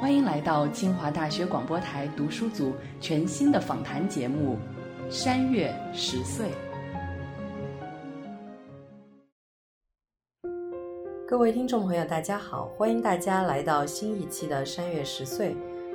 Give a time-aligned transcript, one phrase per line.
[0.00, 2.72] 欢迎来到清华大学广播台读书组
[3.02, 4.56] 全新的访谈节目
[5.10, 6.48] 《山月十岁》。
[11.28, 15.50] 各位听众朋友，大家好，欢迎大家来到新一期的《山月十岁》，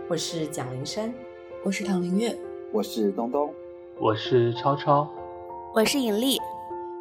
[0.08, 1.12] 我是蒋灵山，
[1.64, 2.38] 我是唐灵月，
[2.72, 3.52] 我是东东，
[4.00, 5.10] 我是超超，
[5.74, 6.38] 我是尹丽。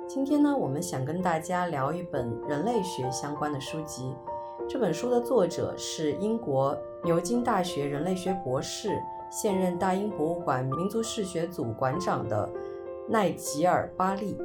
[0.09, 4.15] 今天呢，我们想跟大家聊一本人类学相关的书籍。
[4.67, 6.75] 这本书的作者是英国
[7.05, 8.99] 牛津大学人类学博士、
[9.31, 12.49] 现任大英博物馆民族史学组馆长的
[13.07, 14.39] 奈吉尔·巴利。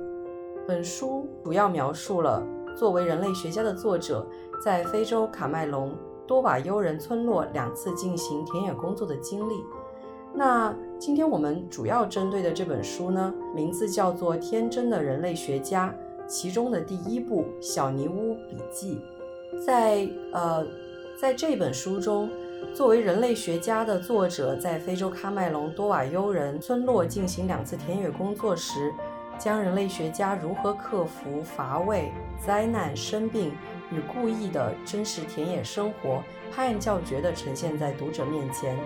[0.68, 2.46] 本书主要描述了
[2.78, 4.28] 作为人类学家的作者
[4.62, 5.96] 在非洲卡麦隆
[6.28, 9.64] 多瓦尤人村落两次进行田野工作的经历。
[10.34, 15.96] 那今天我们主要针对的这本书呢，名字叫做《天真的人类学家》，
[16.28, 19.02] 其中的第一部《小泥屋笔记》。
[19.66, 20.64] 在呃，
[21.20, 22.30] 在这本书中，
[22.74, 28.94] 作为人类学家的作者在非洲喀麦隆多瓦尤人村落进行两次田野工作时，
[29.38, 32.12] 将人类学家如何克服乏味、
[32.46, 33.52] 灾难、生病
[33.92, 38.78] 与故意的真实田野生活，拍案叫绝地呈现在读者面前。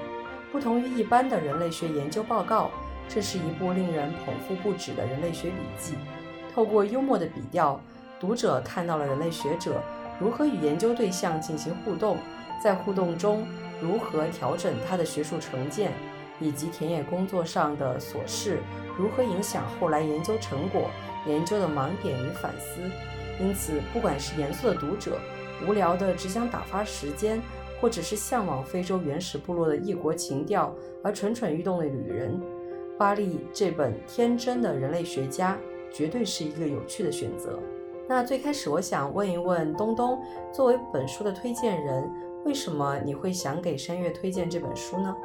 [0.52, 2.72] 不同于一般的人类学研究报告，
[3.08, 5.96] 这是一部令人捧腹不止的人类学笔记。
[6.54, 7.80] 透过幽默的笔调，
[8.20, 9.82] 读者看到了人类学者。
[10.20, 12.18] 如何与研究对象进行互动，
[12.64, 13.46] 在互动中
[13.84, 15.92] 如何调整他的学术成见，
[16.40, 18.60] 以及田野工作上的琐事
[18.98, 20.90] 如何影响后来研究成果、
[21.28, 22.82] 研究的盲点与反思。
[23.40, 25.20] 因此，不管是严肃的读者、
[25.68, 27.42] 无聊的只想打发时间，
[27.82, 32.40] 或者是向往非洲原始部落的异国情调而蠢蠢欲动的旅人，
[32.98, 35.58] 巴利这本天真的人类学家
[35.92, 37.60] 绝对是一个有趣的选择。
[38.08, 40.22] 那最开始，我想问一问东东，
[40.54, 42.08] 作为本书的推荐人，
[42.46, 45.16] 为什么你会想给山月推荐这本书呢？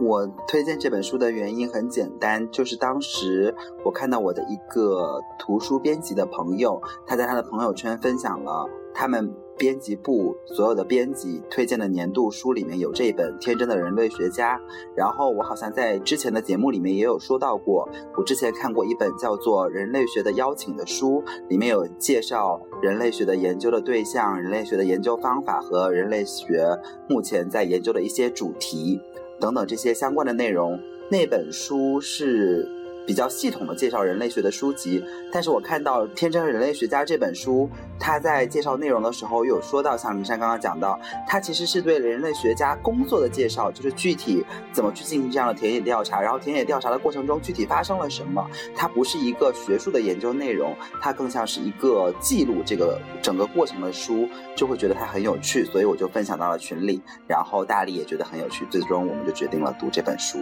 [0.00, 9.32] 我推荐这本书的原因很简单，就是当时我看到我的一个图书编辑的朋友，他在他的朋友圈分享了他们。
[9.56, 14.58] 编辑部所有的编辑推荐的年度书里面有这一本《天真的人类学家》，
[14.96, 26.66] 然后我好像在之前的节目里面也有说到过，我之前看过一本叫做《人类学的邀请》的书，里面有介绍人类学的研究的对象、人类学的研究方法和人类学
[27.08, 29.00] 目前在研究的一些主题
[29.40, 30.78] 等等这些相关的内容。
[31.10, 32.83] 那本书是。
[33.06, 48.48] 比较系统的介绍人类学的书籍，但是我看到《天真人类学家》这本书，他在介绍内容的时候有说到，像林珊刚刚讲到，他其实是对人类学家工作的介绍，就是具体怎么去进行这样的田野调查，然后田野调查的过程中具体发生了什么。
[48.74, 60.38] 它不是一个学术的研究内容，它更像是一个记录这个整个过程的书，就会觉得它很有趣，所以我就分享到了群里，然后大力也觉得很有趣，最终我们就决定了读这本书。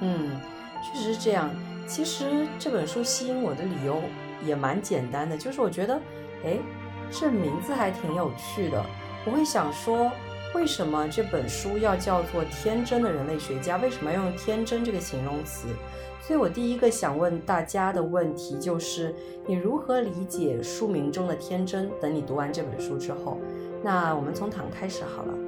[0.00, 0.30] 嗯，
[0.82, 1.50] 确实是这样。
[1.86, 4.02] 其实这本书吸引我的理由
[4.44, 5.98] 也蛮简单的，就是我觉得，
[6.44, 6.58] 哎，
[7.10, 8.84] 这名字还挺有趣的。
[9.24, 10.12] 我会想说，
[10.54, 13.78] 为什么这本书要叫做《天真的人类学家》？
[13.82, 15.68] 为什么要用“天真”这个形容词？
[16.20, 19.14] 所以我第一个想问大家的问题就是：
[19.46, 21.90] 你如何理解书名中的“天真”？
[22.00, 23.38] 等你读完这本书之后，
[23.82, 25.47] 那我们从躺开始好了。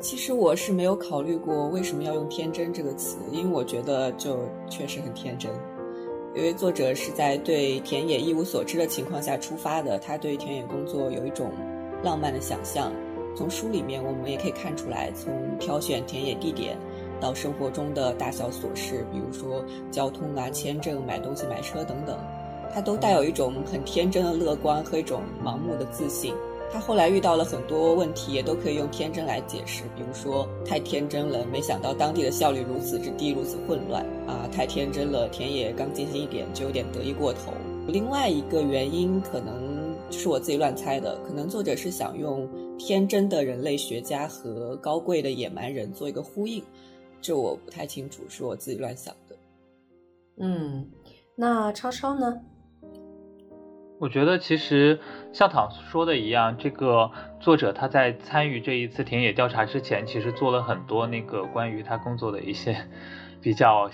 [0.00, 4.38] 其实我是没有考虑过为什么要用“天真”这个词，因为我觉得就
[4.70, 5.50] 确实很天真。
[6.36, 11.50] 因为作者是在对田野一无所知的情况下出发的，他对田野工作有一种
[12.02, 12.92] 浪漫的想象。
[13.34, 16.78] 从书里面我们也可以看出来，从挑选田野地点
[17.20, 22.16] 到生活中的大小琐事，比如说交通啊、签证、买东西、买车等等，
[22.72, 26.34] 他都带有一种很天真的乐观和一种盲目的自信。
[26.70, 29.84] 他后来遇到了很多问题，也都可以用天真来解释。
[29.96, 34.48] 比如说，太天真了，没想到当地的效率如此之低，如此混乱啊！
[34.52, 37.52] 太天真了，田野刚进行一点就有点得意过头。
[37.86, 42.46] 另外一个原因，可能是我自己乱猜的，可能作者是想用
[42.78, 46.62] 天真的人类学家和高贵的野蛮人做一个呼应，
[47.22, 49.34] 这我不太清楚，是我自己乱想的。
[50.38, 50.86] 嗯，
[51.34, 52.38] 那超超呢？
[54.00, 55.00] 我觉得其实
[55.32, 57.10] 像躺说的一样，这个
[57.40, 62.76] 作者他在参与这一次田野调查之前，其实做了很多那个关于他工作的一些
[63.42, 63.90] 比较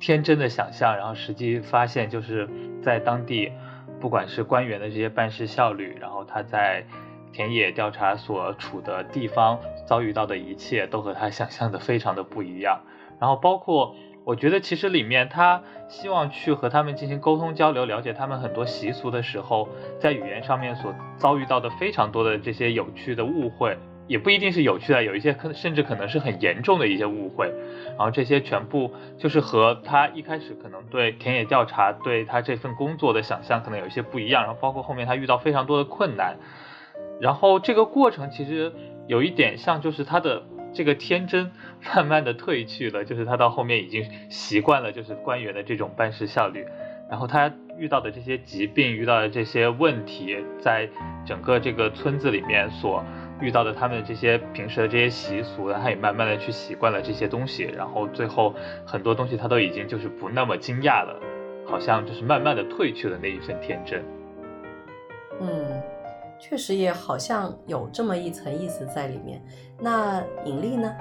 [0.00, 2.48] 天真的想象，然后实际发现就是
[2.82, 3.52] 在当地，
[4.00, 6.84] 不管是官员的这些办事效率，然后他在
[7.32, 12.80] 田野调查所处的地方遭遇到的一切，都和他想象的非常的不一样。
[13.20, 13.94] 然后包括
[14.26, 19.68] 我觉得其实里面他希望去和他们进行沟通交流，了解他们很多习俗的时候，
[20.00, 23.78] 在语言上面所遭遇到的非常多的这些有趣的误会。
[24.08, 27.52] 也不一定是有趣的，有一些可甚至可能是很严重的一些误会，
[27.86, 36.36] 然后这些全部就是和他一开始可能对田野调查对他这份工作的想象可能有一些不一样，然后包括后面他遇到非常多的困难，
[37.20, 38.72] 然后这个过程其实
[39.06, 40.42] 有一点像就是他的
[40.76, 41.50] 这个天真
[41.94, 46.66] 慢慢的褪去了，就是他到后面已经习惯了就是官员的这种办事效率，
[47.10, 50.88] 然后他遇到的这些疾病遇到的这些问题，在
[51.24, 53.02] 整个这个村子里面所。
[53.38, 58.54] 遇到的他们这些平时的这些习俗，他也慢慢的去习惯了这些东西，然后最后
[58.86, 61.20] 很多东西他都已经就是不那么惊讶了，
[61.66, 64.02] 好像就是慢慢的褪去了那一份天真。
[65.38, 65.82] 嗯，
[66.38, 69.42] 确实也好像有这么一层意思在里面。
[69.80, 70.94] 那引力呢？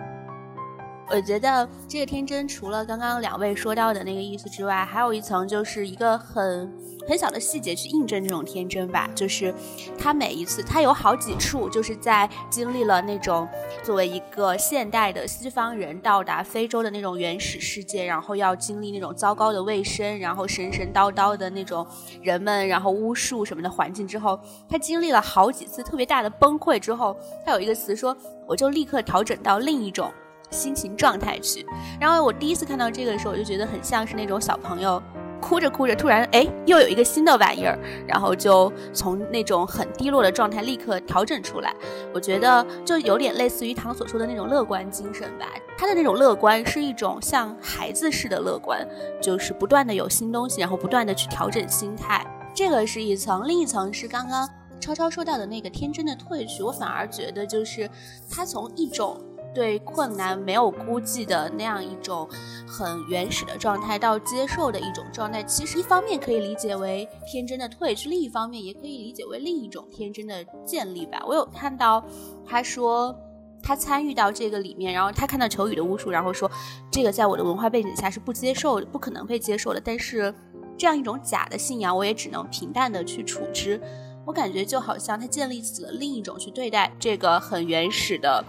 [1.08, 6.70] 我觉得这个天真除了刚刚两位说到的那个意思之外，还有一层就是一个很
[7.08, 9.08] 很小的细节去印证这种天真吧。
[9.14, 9.54] 就是
[10.00, 13.48] 他每一次，他有好几处，就是在经历了那种
[13.84, 21.86] 作为一个现代的西方人到达非洲的那种原始世界，然后要经历那种糟糕的卫生，然后神神叨叨的那种
[22.24, 27.16] 人们，然后巫术什么的环境之后，他经历了好几次特别大的崩溃之后，
[27.46, 28.18] 他有一个词说，
[28.48, 30.12] 我就立刻调整到另一种。
[30.56, 31.66] 心情状态去，
[32.00, 35.02] 然后我第一次看到这个的时候，我就觉得很像是那种小朋友
[35.42, 41.76] 哭着哭着，突然哎又有一个新的玩意儿，然后就从那种很低落的状态立刻调整出来。
[42.14, 45.46] 我觉得就有点类似于唐所说的那种乐观精神吧。
[45.78, 48.88] 他的那种乐观是一种像孩子似的乐观，
[49.22, 52.26] 就是不断的有新东西，然后不断的去调整心态。
[52.54, 54.50] 这个是一层，另一层是刚刚
[54.80, 56.64] 超超说到的那个天真的褪去。
[56.64, 57.88] 我反而觉得就是
[58.32, 59.22] 他从一种。
[59.56, 62.30] 对困难没有估计的那样一种
[62.68, 71.24] 很原始的状态，到接受的一种状态，其实一方面可以理解为天真的退去，另一方面也可以理解为另一种天真的建立吧。
[71.26, 72.04] 我有看到
[72.46, 73.16] 他说
[73.64, 76.52] 他参与到这个里面，然后他看到求雨的巫术，然后说
[76.92, 79.82] 这个在我的文化背景下是不接受、不可能被接受的。
[79.84, 80.32] 但是
[80.78, 83.82] 这样一种假的信仰，我也只能平淡的去处之。
[84.26, 88.44] 我感觉就好像他建立起了另一种去对待这个很原始的。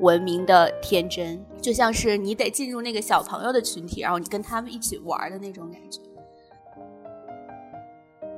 [0.00, 6.00] 文明的天真，就像是你得进入那个小朋友的群体，然后你跟他们一起玩的那种感觉。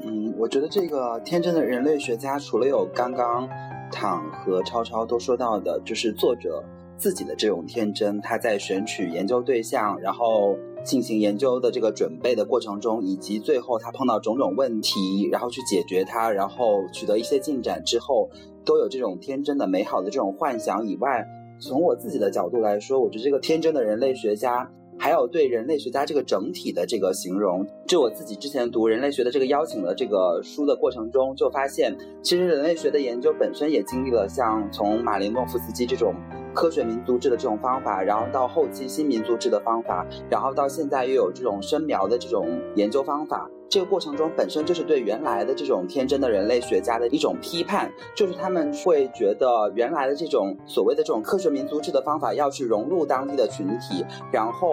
[0.05, 3.49] 嗯，我觉得这个天真的人类学家，除了有刚刚
[3.93, 6.65] 躺和超超都说到的，就是作者
[6.99, 18.29] 自己的这种天真，他在选取研究对象，然后进行研究的这个准备的过程中，以及最后他碰到种种问题，然后去解决它，然后取得一些进展之后，
[18.65, 21.25] 都有这种天真的美好的这种幻想以外。
[21.63, 24.69] 从我自己的角度来说，我觉得这个天真的人类学家，
[24.99, 36.13] 还有对人类学家这个整体的这个形容，就我自己之前读人类学的这个邀请的这个书的过程中，就发现，其实人类学的研究本身也经历了像从马林诺夫斯基这种
[36.55, 43.49] 科学民族志的这种方法，然后到后期新民族志的方法，然后到现在又有这种深描的这种研究方法。
[43.69, 54.69] 这个过程中本身就是对原来的这种天真的人类学家的一种批判，就是他们会觉得原来的这种所谓的这种科学民族志的方法要去融入当地的群体，然后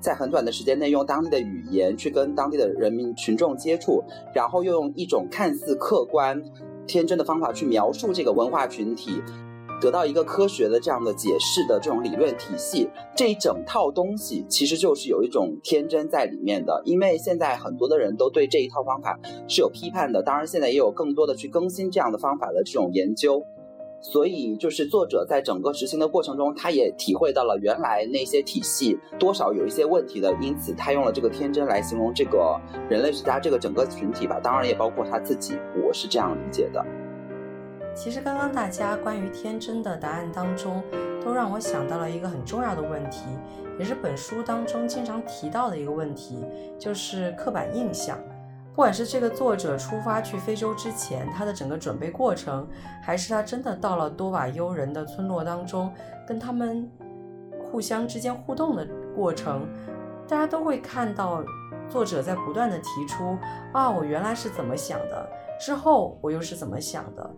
[0.00, 4.02] 在很短的时间内用当地的语言去跟当地的人民群众接触，
[4.34, 6.42] 然后又用一种看似客观、
[6.86, 9.22] 天真的方法去描述这个文化群体。
[9.80, 16.82] 得到一个科学的这样的解释的这种理论体系，这一整套东西其实就是有一种天真在里面的。
[16.84, 19.18] 因为现在很多的人都对这一套方法
[19.48, 23.42] 是有批判的，当然现在也有更多的去更新这样的方法的这种研究。
[24.02, 32.58] 所以就是作者在整个执行的过程中，他也体会到了原来那些体系多少有一些问题的，因此他用了这个天真来形容这个
[32.88, 34.40] 人类学家这个整个群体吧。
[34.42, 35.54] 当然也包括他自己，
[35.86, 36.82] 我是这样理解的。
[37.94, 40.82] 其实刚刚大家关于天真的答案当中，
[41.22, 43.26] 都让我想到了一个很重要的问题，
[43.78, 46.44] 也是本书当中经常提到的一个问题，
[46.78, 48.18] 就是刻板印象。
[48.74, 52.66] 不管是这个作者出发去非洲之前，他的整个准备过程，
[53.02, 55.92] 还是他真的到了多瓦尤人的村落当中，
[56.26, 56.90] 跟他们
[57.62, 59.68] 互相之间互动的过程，
[60.26, 61.44] 大家都会看到
[61.88, 63.36] 作者在不断的提出：
[63.74, 65.28] 啊，我原来是怎么想的，
[65.60, 67.30] 之后我又是怎么想的。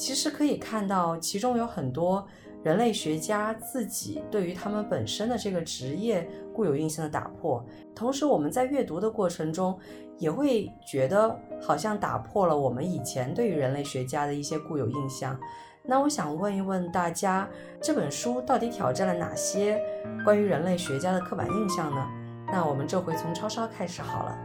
[0.00, 2.26] 其实可以看到，其中有很多
[2.62, 7.62] 人类学家自己对于他们本身的这个职业固有印象的打破，
[7.94, 9.78] 同时我们在阅读的过程中
[10.16, 15.38] 也会觉得好像打破了我们以前对于人类学家的一些固有印象。
[15.82, 17.46] 那我想问一问大家，
[17.78, 19.78] 这本书到底挑战了哪些
[20.24, 22.08] 关于人类学家的刻板印象呢？
[22.50, 24.38] 那我们这回从超超开始好了。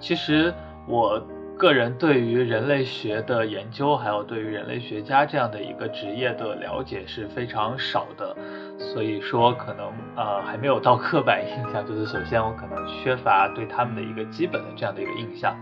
[0.00, 0.52] 其实
[0.88, 1.24] 我。
[1.60, 8.34] 个人对于人类学的研究，还有对于人类学家这样的一个职业的了解是非常少的，
[8.78, 15.54] 所以说可能呃还没有到刻板印象，就是首先我可能缺乏对他们的一个基本的这样的一个印象。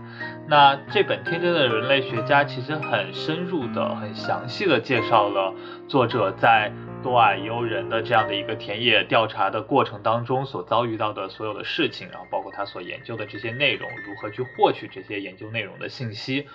[0.47, 5.53] 那这本《天真的人类学家》其实很深入的、很详细的介绍了
[5.89, 6.71] 作者在。
[7.01, 16.45] 多瓦尤人的这样的一个田野调查的过程当中所遭遇到的所有的事情，然后包括他所研究的这些内容，如何去获取这些研究内容的信息，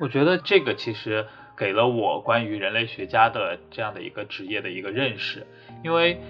[0.00, 1.24] 我觉得这个其实
[1.56, 5.46] 给了我关于人类学家的这样的一个职业的一个认识。
[5.84, 6.20] 因为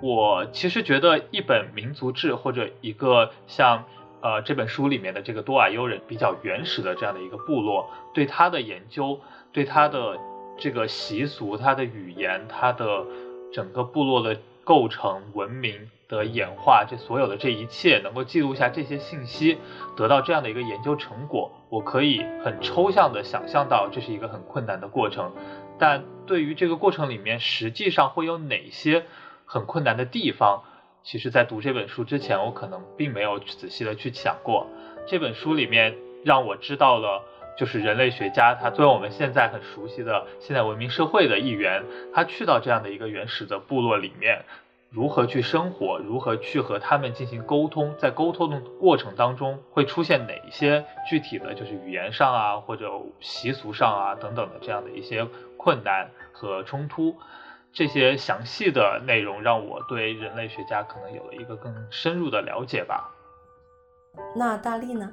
[0.00, 3.84] 我其实觉得一本民族志或者一个像
[4.22, 9.20] 呃这本书里面的这个多瓦尤人比较原始的这样的一个部落，对他的研究，
[9.52, 10.18] 对他的。
[10.58, 13.04] 这个习俗、它的语言、它的
[13.52, 19.58] 整个部落的构成、文明的演化，这所有的这一切，能够记录下这些信息，
[19.96, 25.32] 得到这样的一个研究成果，我可以很抽象的想象到这是一个很困难的过程。
[25.78, 29.06] 但对于这个过程里面，实际上会有哪些
[29.46, 30.64] 很困难的地方？
[31.04, 34.66] 其实，在读这本书之前，我可能并没有仔细的去想过。
[35.06, 37.22] 这本书里面让我知道了。
[37.58, 41.84] 就是人类学家，他作为我们现在很熟悉的现代文明社会的一员，
[42.14, 44.44] 他去到这样的一个原始的部落里面，
[44.90, 52.88] 如何去生活，如何去和他们进行沟通，在沟通的过程当中会出现哪一些具体的就是语言上啊，或者
[53.18, 57.16] 习俗上啊等等的这样的一些困难和冲突，
[57.72, 63.12] 这些详细的内容让我对人类学家可能有了一个更深入的了解吧。
[64.36, 65.12] 那大力呢？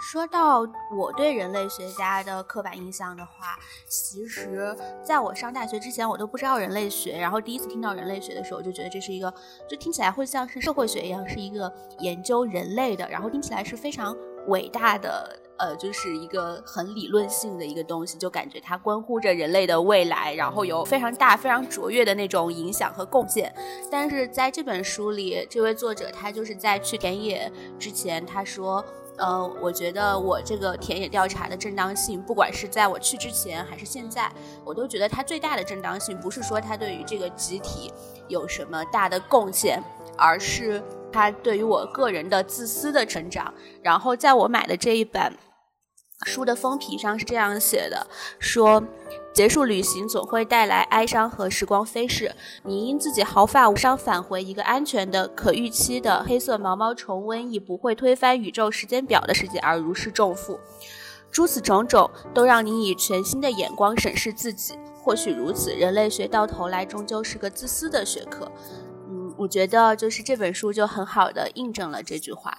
[0.00, 7.18] 说到我对人类学家的刻板印象的话，其实在我上大学之前，我都不知道人类学。
[7.18, 9.32] 然后第一次听到人类学的时候，我就觉得这是一个，
[9.68, 23.52] 就听起来会像是社会学一样，是一个研究人类的，然后听起来是非常伟大的，呃，就是一个很理论性的一个东西，就感觉它关乎着人类的未来，然后有非常大、非常卓越的那种影响和贡献。
[23.90, 28.84] 但是在这本书里，这位作者他就是在去田野之前，他说。
[29.20, 34.30] 呃，我觉得我这个田野调查的正当性，不管是在我去之前还是现在，
[34.64, 37.92] 我都觉得它最大的正当性不是说它对于这个集体
[38.28, 39.82] 有什么大的贡献，
[40.16, 40.80] 而是
[41.12, 43.52] 它对于我个人的自私的成长。
[43.82, 45.32] 然后在我买的这一本
[46.26, 48.06] 书的封皮上是这样写的，
[48.38, 48.82] 说。
[49.34, 52.34] 结束旅行总会带来哀伤和时光飞逝。
[52.64, 60.58] 你因自己毫发无伤返回一个安全的、可预期的黑色毛毛虫瘟疫不会推翻宇宙时间表的世界而如释重负。
[61.30, 64.74] 诸此种种都让你以全新的眼光审视自己。
[65.00, 68.50] 或许如此，人类学到头来终究是个自私的学科。
[69.38, 72.52] 我觉得就是这本书就很好的印证了这句话。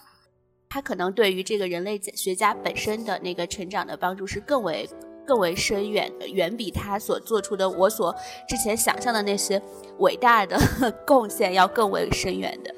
[0.67, 4.89] 它可能对于这个人类学家本身的那个成长的帮助是更为。
[5.27, 8.15] 更为深远的，远比他所做出的我所
[8.48, 9.62] 之前想象的那些
[10.00, 10.57] 伟大的
[11.05, 12.74] 贡献要更为深远的。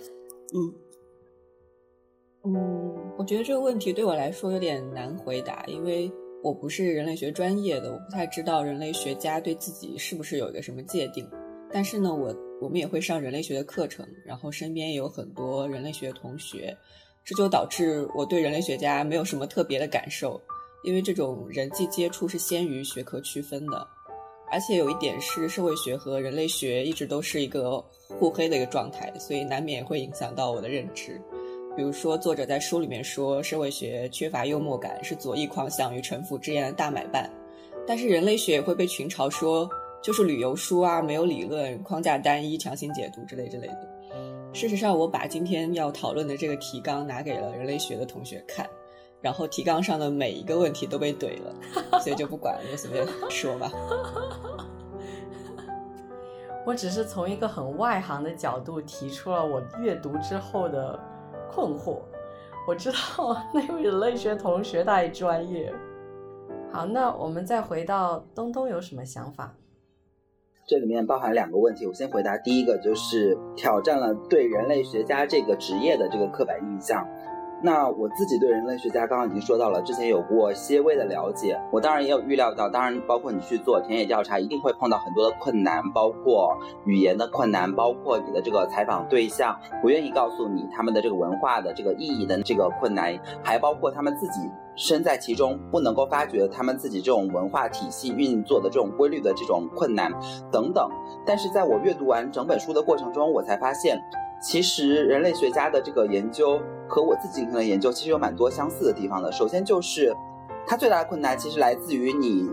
[0.54, 0.76] 嗯
[2.44, 6.12] 嗯，我觉得这个问题对我来说有点难回答，因为
[6.44, 11.26] 我不是人类学专业的，我不太知道人类学家对自己是不是有一个什么界定。
[11.72, 16.78] 但是呢，我我们也会上人类学的课程，然后身边也有很多人类学同学，
[17.26, 20.40] 这就导致我对人类学家没有什么特别的感受。
[20.84, 23.88] 因为这种人际接触是先于学科区分的，
[24.52, 27.84] 而且有一点是社会学和人类学一直都是一个
[28.20, 31.20] 互黑的一个状态，所以难免会影响到我的认知。
[31.76, 37.28] 比如说，作者在书里面说，社会学缺乏幽默感，是左翼狂想与城府之言的大买办；
[37.88, 39.70] 但是人类学也会被群嘲说
[40.02, 43.88] 就是旅游书啊，没有理论，框架单一，强行解读之类之类的。
[44.54, 48.68] 事实上，我把今天要讨论的这个提纲拿给了人类学的同学看。
[49.22, 51.54] 然后提纲上的每一个问题都被怼了，
[52.00, 53.72] 所以就不管了，就随便说吧。
[56.66, 61.00] 我只是从一个很外行的角度提出了我阅读之后的
[61.52, 62.00] 困惑。
[62.68, 62.98] 我知道
[63.54, 65.72] 那位人类学同学太专业。
[66.72, 69.54] 好，那我们再回到东东有什么想法？
[70.66, 77.06] 这里面包含两个问题，我先回答第一个，就是挑战了对人类学家这个职业的这个刻板印象。
[77.64, 81.56] 那我自己对人类学家刚刚已经说到了，之前有过些微的了解。
[81.72, 94.40] 我当然也有预料到，当然包括你去做田野调查，一定会碰到很多的困难，包括语言的困难，包括你的这个采访对象不愿意告诉你他们的这个文化的这个意义的这个困难，还包括他们自己
[94.76, 100.12] 身在其中不能够发掘他们自己这种文化体系运作的这种规律的这种困难
[100.52, 100.90] 等等。
[101.28, 104.02] 但是在我阅读完整本书的过程中，我才发现。
[104.42, 109.32] 其实人类学家的这个研究和我自己的研究其实有蛮多相似的地方的。
[109.32, 110.16] 首先就是，
[110.66, 112.50] 它最大的困难其实来自于你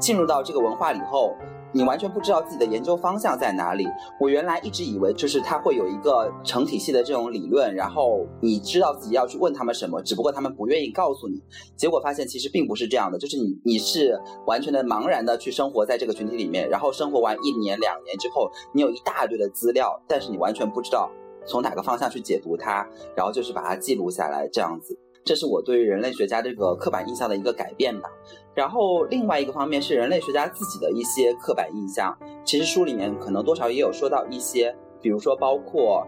[0.00, 1.36] 进入到这个文化以后，
[1.72, 3.86] 你完全不知道自己的研究方向在哪里。
[4.18, 11.40] 我原来一直以为就是它会有一个成体系的这种理论，然后你知道自己要去问他们什么，只不过他们不愿意告诉你。
[11.76, 21.08] 结果发现其实并不是这样的，就是你你是完全的茫然的去生活在这个群体里面，然后生活完一年两年之后，你有一大堆的资料，但是你完全不知道。
[21.46, 28.08] 从哪个方向去解读它，然后就是把它记录下来，这样子，这是我对于人类学家这个刻板印象的一个改变吧。
[28.54, 36.06] 然后另外一个方面是人类学家自己的一些刻板印象，其实书里面可能多少也有说到一些，比如说包括，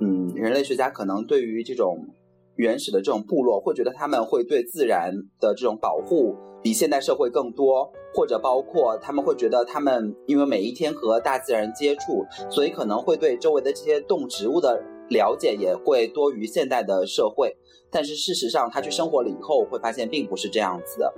[0.00, 2.06] 嗯，人类学家可能对于这种
[2.56, 7.90] 原始的这种部落，会觉得他们会对自然的这种保护比现代社会更多。
[8.14, 17.56] 或者包括他们会觉得，他们因为每一天和大自然接触，所以可能会对周围的这些动植物的了解也会多于现代的社会。
[17.88, 21.14] 但是事实上，他去生活了以后，会发现并不是这样子的。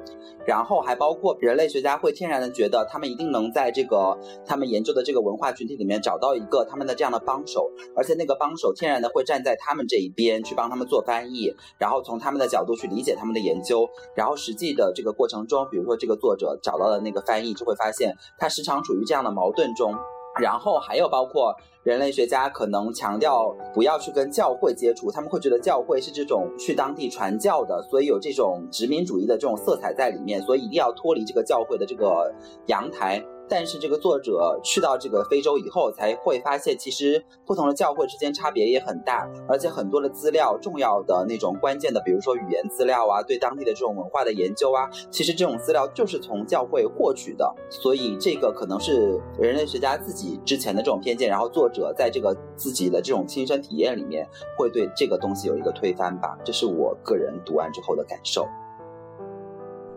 [0.46, 13.88] 然后还包括人类学家会天然的觉得，他们一定能在这个他们研究的这个文化群体里面找到一个他们的这样的帮手，而且那个帮手天然的会站在他们这一边去帮他们做翻译，然后从他们的角度去理解他们的研究。
[14.14, 19.94] 然后实际的这个过程中，比如说这个作者找到了那个翻译，就会发现他时常处于这样的矛盾中。
[20.40, 21.54] 然后还有包括。
[21.84, 32.30] 人类学家可能强调不要去跟教会接触，他们会觉得教会是这种去当地传教的，所以有这种殖民主义的这种色彩在里面，所以一定要脱离这个教会的这个
[32.66, 33.24] 阳台。
[33.48, 47.54] 但是这个作者去到这个非洲以后，才会发现其实不同的教会之间差别也很大，而且很多的资料、重要的那种关键的，比如说语言资料啊，对当地的这种文化的研究啊，其实这种资料就是从教会获取的。
[47.70, 56.38] 所以这个可能是人类学家自己之前的这种偏见，然后作者在这个自己的这种亲身体验里面，会对这个东西有一个推翻吧。
[56.44, 58.46] 这是我个人读完之后的感受。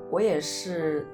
[0.10, 1.08] 我也是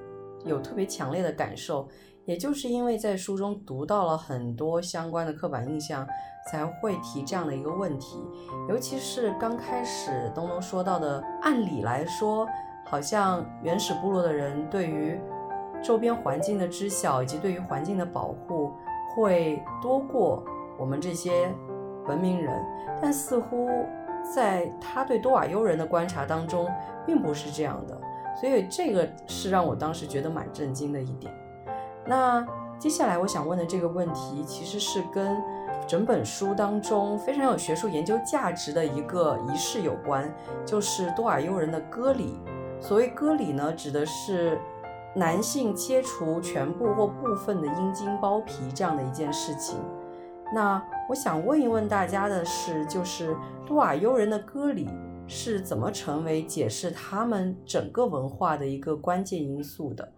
[0.44, 1.86] 有特别强烈的感受。
[2.28, 6.06] 也就是因为在书中读到了很多相关的刻板印象，
[6.46, 8.18] 才会提这样的一个问题。
[8.68, 12.46] 尤其是刚开始东东说到的，按理来说，
[12.84, 15.18] 好像原始部落的人对于
[15.82, 18.74] 周边环境的知晓以及对于环境的保护
[19.16, 20.44] 会多过
[20.78, 21.50] 我们这些
[22.08, 22.62] 文明人，
[23.00, 23.70] 但似乎
[24.36, 26.68] 在他对多瓦尤人的观察当中，
[27.06, 27.98] 并不是这样的。
[28.38, 31.32] 所以这个是让我当时觉得蛮震惊的一点。
[32.08, 32.46] 那
[32.78, 35.36] 接下来我想问的这个问题，其实是跟
[35.86, 40.32] 整本书当中非常有学术研究价值的一个仪式有关，
[40.64, 42.38] 就是多尔尤人的割礼。
[42.80, 44.58] 所谓割礼呢，指的是
[45.14, 49.76] 男性切除全部或部分的阴茎包皮这样的一件事情。
[50.54, 54.88] 那我想问一问大家的是，就是多尔尤人的割礼
[55.26, 60.10] 是怎么成为解释他们整个文化的一个关键因素的？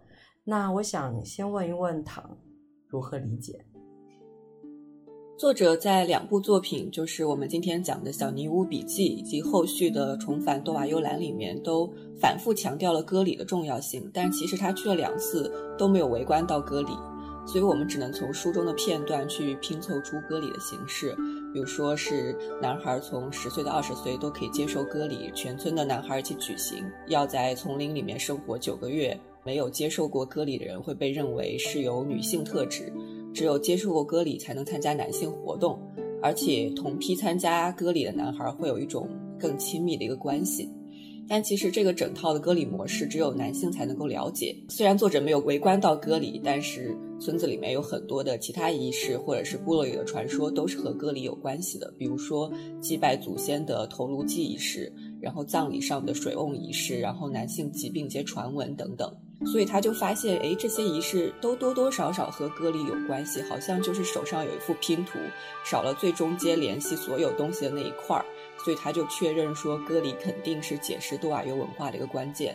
[0.45, 2.39] 那我想先问一问唐，
[2.89, 3.63] 如何理解？
[5.39, 14.11] 作者在两部作品，就是我们今天讲的《小尼乌笔记》以及后续的《重返多瓦幽兰》里面，都反复强调了割礼的重要性。
[14.15, 16.93] 但其实他去了两次都没有围观到割礼，
[17.47, 21.15] 所以我们只能从书中的片段去拼凑出割礼的形式。
[21.53, 29.19] 比如说是男孩从十岁到二十岁都可以接受割礼，全村的男孩一起举行，要在丛林里面生活九个月。
[29.45, 32.93] 没有接受过割礼的人会被认为是有女性特质，
[33.33, 35.81] 只有接受过割礼才能参加男性活动，
[36.23, 40.69] 而且同批参加割礼的男孩会有一种更亲密的一个关系。
[41.29, 44.53] 但其实这个整套的割礼模式只有男性才能够了解。
[44.69, 52.51] 虽然作者没有围观到割礼，但是村子里面有很多的其他仪式或者是部落里的传说都是和割礼有关系的，比如说
[52.81, 59.09] 祭拜祖先的头颅祭仪式，然后葬礼上的水瓮仪式，然后男性疾病些传闻等等。
[59.47, 65.19] 所以他就发现，哎，这些仪式都多多少少和割礼有关系，好像就是手上有一副拼图，
[65.65, 68.25] 少了最中间联系所有东西的那一块儿。
[68.63, 72.55] 所以他就确认说，割礼肯定是解释多瓦尤文化的一个关键。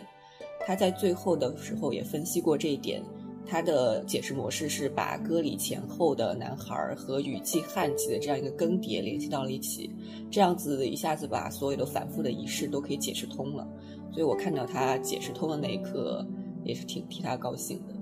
[0.64, 3.02] 他在最后的时候也分析过这一点，
[3.44, 9.90] 他的解释模式是把歌里前后的男孩和雨季旱季的这样一个更迭联系到了一起，
[10.30, 13.66] 这样子一下子把所有的反复的仪式都可以解释通了。
[14.12, 16.24] 所以我看到他解释通的那一刻，
[16.66, 17.94] 也是挺替他高兴的。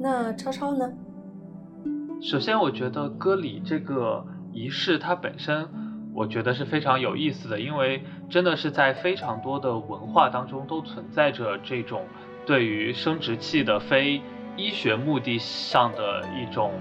[0.00, 0.92] 那超超呢？
[2.20, 5.68] 首先，我觉得割礼这个仪式它本身，
[6.12, 12.04] 我觉得是非常有意思的，因为真的是在非常多的文化当中都存在着这种
[12.44, 14.20] 对于生殖器的非
[14.56, 16.72] 医学目的上的一种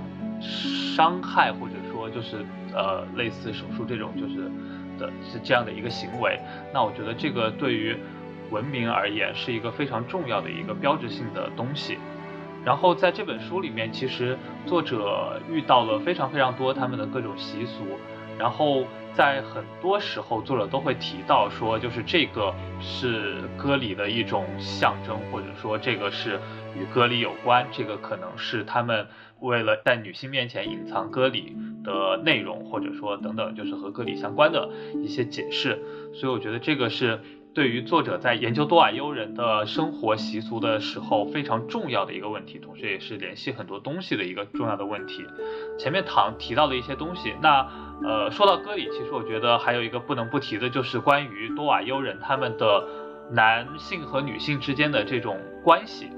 [0.42, 4.50] 伤害，或者说就是呃类似手术这种就是
[4.98, 6.40] 的是这样的一个行为。
[6.74, 7.96] 那我觉得这个对于
[8.52, 11.98] 文明而言是一个非常重要的一个标志性的东西。
[12.64, 14.38] 然后在这本书里面，其实
[14.68, 17.84] 作者遇到了非常非常多他们的各种习俗，
[18.38, 18.84] 然后
[19.16, 26.40] 在很多时候作者都会提到说，就是这个是歌礼的一种象征，或者说这个是
[26.80, 29.08] 与歌礼有关，这个可能是他们
[29.40, 34.70] 为了在女性面前隐藏歌礼的内容，或者说等等，就是和歌礼相关的
[35.04, 35.82] 一些解释。
[36.14, 37.20] 所以我觉得这个是。
[37.54, 45.26] 对于作者在研究多瓦尤人的生活习俗的时候非常重要的一个问题，同时也是联系很多东西的一个重要的问题。
[45.78, 47.68] 前面唐提到的一些东西，那
[48.04, 52.88] 呃说到歌里，其实我觉得还有一个不能不提的就是关于多瓦尤人他们的
[53.32, 56.10] 男性和女性之间的这种关系，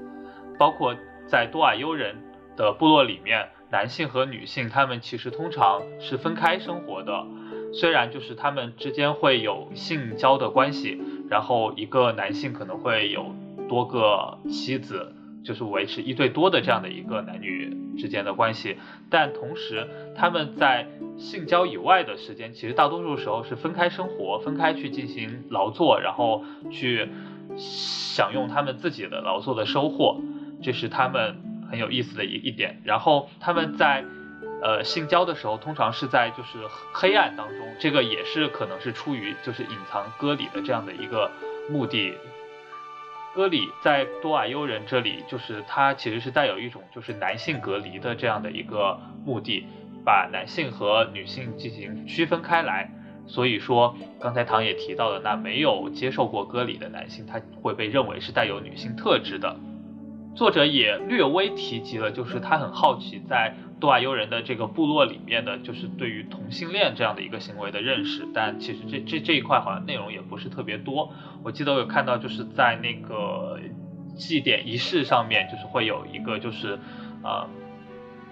[0.56, 0.94] 包括
[1.26, 2.14] 在多瓦尤人
[2.56, 7.26] 的部落里面，男性和女性他们其实通常是分开生活的，
[7.72, 11.02] 虽然就是他们之间会有性交的关系。
[11.28, 13.34] 然后一个男性可能会有
[13.68, 15.12] 多个妻子，
[15.44, 18.76] 就是维持一对多的这样的一个男女之间的关系，
[19.10, 27.08] 但同时他们在性交以外的时间，其实大多数时候是分开生活，分开去进行劳作，然后去
[27.56, 30.20] 享用他们自己的劳作的收获，
[30.62, 31.36] 这是他们
[31.70, 32.80] 很有意思的一一点。
[32.84, 34.04] 然后他们在。
[34.62, 36.58] 呃，性交的时候通常是在就是
[36.92, 41.30] 黑暗当中，这个也是可能是出于就是隐藏歌里的这样的一个
[41.70, 42.14] 目的。
[43.34, 49.66] 歌里在多瓦尤人这里，就是它其实是带有一种就是男性隔离的这样的一个目的，
[50.04, 52.90] 把男性和女性进行区分开来。
[53.26, 59.56] 所以说，刚才唐也提到的，那没有接受过歌里的男性，他会被认为是带有女性特质的。
[60.34, 63.54] 作者也略微提及了，就是他很好奇在。
[63.84, 71.12] 多瓦尤人的这个部落里面的，就是对于同性恋这样的一个行为的认识，但其实这这这一块好像内容也不是特别多。
[71.42, 73.60] 我记得我有看到，就是在那个
[74.16, 76.78] 祭典仪式上面，就是会有一个，就是
[77.22, 77.46] 呃，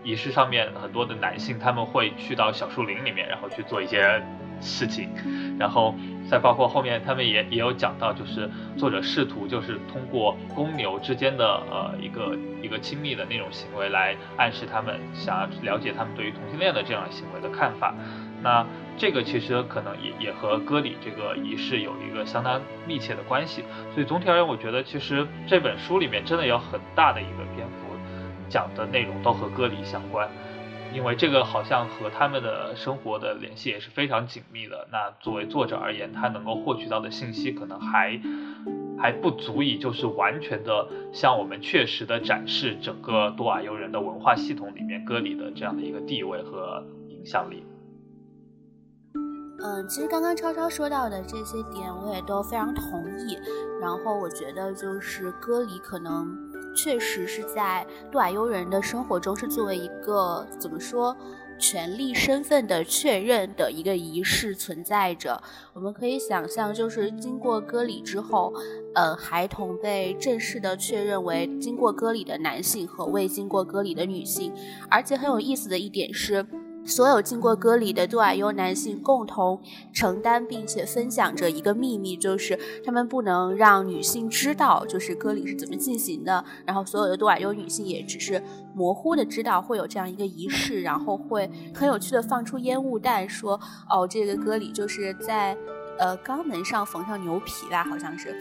[0.03, 4.23] 仪式上面很多的男性他们会去到小树林里面，然后去做一些
[4.63, 5.11] 事情，
[5.59, 5.95] 然后。
[6.33, 17.95] 再包括后面，他们也也有讲到，就是作者试图就是通过公牛之间的呃一个一个亲密的那种行为来暗示他们想要了解他们对于同性恋的这样行为的看法。
[18.43, 18.65] 那
[18.97, 23.63] 这个其实可能也也和割礼这个仪式有一个相当密切的关系。
[23.93, 27.95] 所以总体而言，我觉得其实这本书里面真的有很大的一个篇幅
[28.49, 30.27] 讲的内容都和割礼相关。
[30.95, 34.87] 因为这个好像和他们的生活的联系也是非常紧密的。
[34.93, 38.21] 那作为作者而言，他能够获取到的信息可能还
[38.99, 47.65] 还不足以，就是完全的向我们确实的展示整个多瓦尤人的文化系统里面歌里的这样的一个地位和影响力。
[49.65, 53.37] 嗯，其实刚刚超超说到的这些点，我也都非常同意。
[53.81, 56.52] 然后我觉得就是歌里可能。
[56.75, 61.17] 确实是在杜瓦尤人的生活中，是作为一个怎么说
[61.59, 65.41] 权力身份的确认的一个仪式存在着。
[65.75, 68.53] 我们可以想象，就是经过割礼之后，
[68.95, 74.53] 呃，孩童被正式的确认为经过割礼的男性和未经过割礼的女性。
[74.91, 76.45] 而且很有意思的一点是。
[76.85, 79.61] 所有经过割礼的杜瓦尤男性共同
[79.93, 86.45] 承担并且分享着一个秘密，就是他们不能让女性知道，就是割礼是怎么进行的。
[86.67, 88.43] 然后所有的杜瓦尤女性也只是
[88.75, 95.57] 模糊的知道会有这样一个仪式，然后会很有趣的放出烟雾弹，说哦，这个割礼就是在
[95.99, 98.35] 呃肛门上缝上牛皮啦，好像是。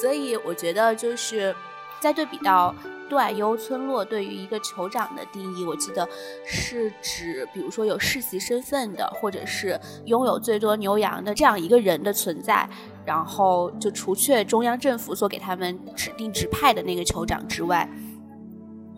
[0.00, 1.54] 所以我觉得就是
[2.00, 2.74] 再对比到。
[3.08, 6.08] 杜瓦尤村落对于一个酋长的定义，我记得
[6.46, 12.70] 是指，比如说有世袭身份的，或者是拥有最多牛羊的这样一个人的存在。
[13.04, 17.88] 然后就除却中央政府所给他们指定指派的那个酋长之外，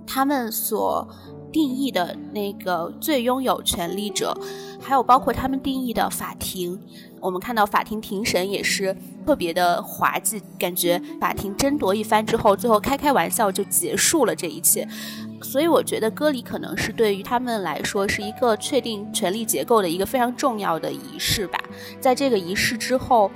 [0.07, 1.09] 他们所
[1.53, 4.37] 定义的那个最拥有权力者，
[4.81, 6.81] 还有包括他们定义的法庭。
[7.21, 14.89] 我们看到法庭庭审也是特别的滑稽，感觉法庭争夺一番之后，最后开开玩笑就结束了这一切。
[15.41, 21.59] 所以我觉得割礼可能是对于他们来说是一个确定权力结构的一个非常重要的仪式吧。
[22.01, 23.31] 在这个仪式之后，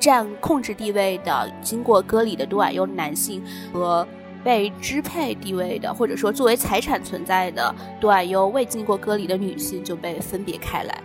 [0.00, 4.06] 占控制地位的、经过割礼的多矮优男性和
[4.44, 11.02] 被支配地位的，或者说作为财产存在的多爱优未经过割礼的女性就被分别开来。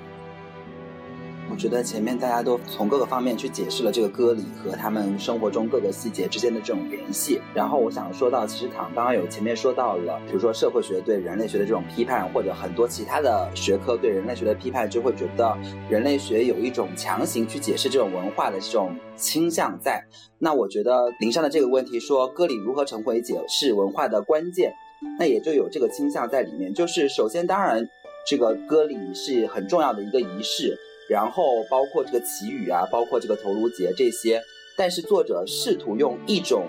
[1.49, 7.41] 我觉得前面大家都从各个方面去解释了这个割礼和他们生活中各个细节之间的这种联系。
[7.53, 15.57] 然后我想说到，其实唐刚刚有前面说到了，比如说社会学对人类学的这种批判，或者很多其他的学科对人类学的批判，就会觉得
[15.89, 20.03] 人类学有一种强行去解释这种文化的这种倾向在。
[20.37, 24.73] 那我觉得林上的这个问题说割礼如何成为解释文化的关键，
[25.17, 26.73] 那也就有这个倾向在里面。
[26.73, 27.87] 就是首先，当然
[28.27, 30.77] 这个割礼是很重要的一个仪式。
[31.09, 34.41] 然后包括这个祈雨啊，包括这个头颅节这些，
[34.75, 36.65] 但是作者试图用一种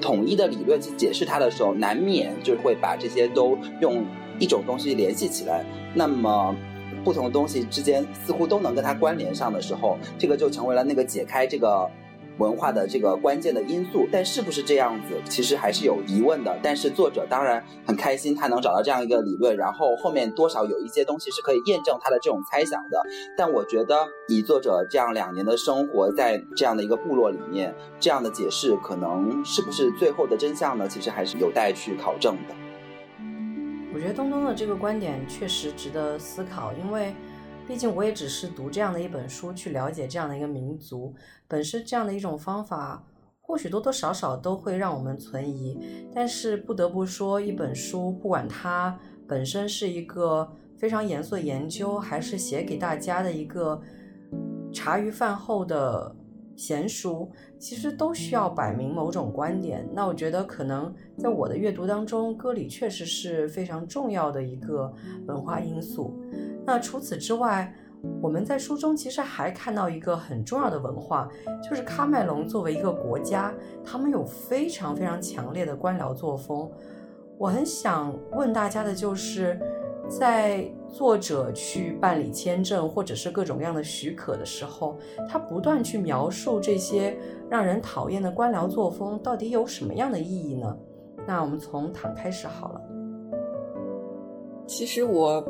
[0.00, 4.04] 统一的理论去解释它的时候，难免就会把这些都用
[4.38, 5.64] 一种东西联系起来。
[5.94, 6.54] 那么
[7.04, 11.90] 不同的东西之间似乎都能跟它关联上的时候，这个就成为了那个解开这个。
[12.38, 16.58] 文化的这个关键的因素，但是不是这样子，其实还是有疑问的。
[16.62, 22.98] 但是作者当然很开心，他能找到这样一个理论，然后后面多少有一些东西是可以验证他的这种猜想的。
[23.36, 30.88] 但我觉得，以作者这样两年的生活在这样的一个部落里面，这样的解释可能是不是最后的真相呢？
[30.88, 32.54] 其实还是有待去考证的。
[33.92, 37.14] 我觉得东东的这个观点确实值得思考，因为。
[37.70, 41.14] 毕竟我也只是读这样的一本书去了解这样的一个民族，
[41.46, 43.00] 本身这样的一种方法，
[43.40, 45.78] 或许多多少少都会让我们存疑。
[46.12, 53.80] 但是不得不说，一本书不管它本身是一个非常严肃的研究，还是写给大家的一个
[54.72, 56.12] 茶余饭后的
[56.60, 57.26] 闲书，
[57.58, 59.88] 其实都需要摆明某种观点。
[59.94, 64.92] 那我觉得可能在我的阅读当中，歌里确实是非常重要的一个
[65.26, 66.20] 文化因素。
[66.66, 67.74] 那除此之外，
[68.20, 71.26] 我们在书中其实还看到一个很重要的文化，
[71.66, 76.70] 就是喀麦隆作为一个国家，他们有非常非常强烈的官僚作风。
[77.38, 79.58] 我很想问大家的就是，
[80.10, 87.16] 在作者去办理签证或者是各种各样的许可的时候，他不断去描述这些
[87.48, 90.76] 让人讨厌的官僚作风，到底有什么样的意义呢？
[91.26, 92.80] 那我们从躺开始好了。
[94.66, 95.42] 其实我。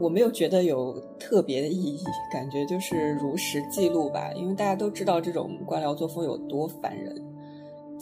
[0.00, 4.32] 我没有觉得有特别的意义，感觉就是如实记录吧。
[4.34, 7.14] 因为大家都知道这种官僚作风有多烦人，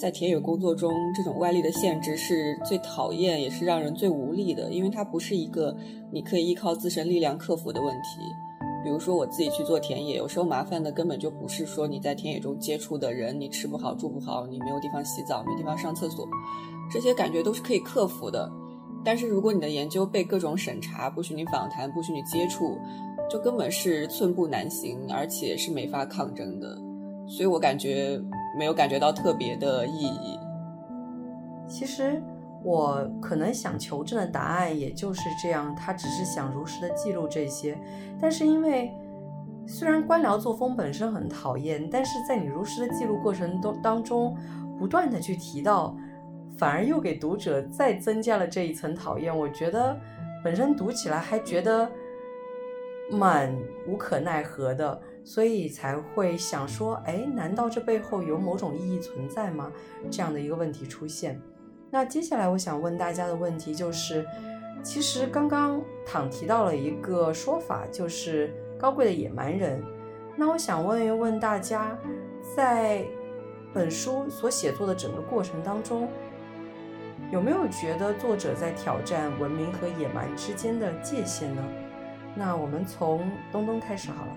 [0.01, 4.71] 在田野工作中，这种外力的限制是最讨厌，也是让人最无力的。
[4.71, 5.77] 因为它不是一个
[6.11, 8.19] 你可以依靠自身力量克服的问题。
[8.83, 16.27] 比如说我自己去做田野，有时候麻烦的根本就不是说你在田野中接触的人，你吃不好住不好，你没有地方洗澡，没地方上厕所，
[16.91, 18.51] 这些感觉都是可以克服的。
[19.05, 22.79] 但是如果你的研究被各种审查，不许你访谈，不许你接触，
[23.31, 26.75] 就根本是寸步难行，而且是没法抗争的。
[27.29, 28.19] 所以我感觉
[28.57, 30.39] 没有感觉到特别的意义。
[31.67, 32.23] 其实
[32.63, 37.79] 我可能想求证的答案也就是这样，他只是想如实的记录这些。
[38.21, 38.93] 但是因为
[39.67, 44.37] 虽然官僚作风本身很讨厌，但是在你如实的记录过程当当中，
[44.79, 45.97] 不断的去提到。
[46.59, 49.99] 反而又给读者再增加了这一层讨厌，我觉得
[50.45, 51.91] 本身读起来还觉得
[53.11, 59.73] 蛮无可奈何的，所以才会想说，哎，难道这背后有某种意义存在吗？
[60.11, 61.41] 这样的一个问题出现。
[61.91, 64.25] 那接下来我想问大家的问题就是，
[64.83, 69.83] 其实刚刚躺提到了一个说法，就是高贵的野蛮人。
[70.37, 71.99] 那我想问一问大家，
[72.57, 73.05] 在
[73.75, 76.09] 本书所写作的整个过程当中。
[77.33, 81.63] 有没有觉得作者在挑战文明和野蛮之间的界限呢？
[82.35, 83.21] 那我们从
[83.53, 84.33] 东东开始好了。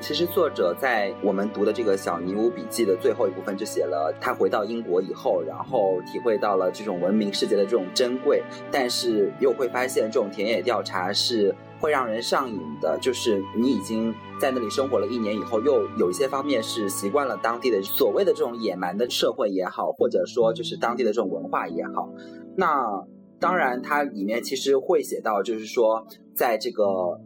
[0.00, 8.40] 其实作者在我们读的这个小尼乌笔记的最后一部分，就写了他回到英国以后，然后体会到了这种文明世界的这种珍贵，
[8.70, 12.96] 但是又会发现这种田野调查是会让人上瘾的。
[13.00, 22.08] 就是你已经在那里生活了一年以后，又有一些方面是习惯了当地的所谓的这种野蛮的社会也好，或者说就是当地的这种文化也好，
[22.56, 23.02] 那
[23.40, 26.06] 当然它里面其实会写到，就是说。
[26.38, 26.84] 在这个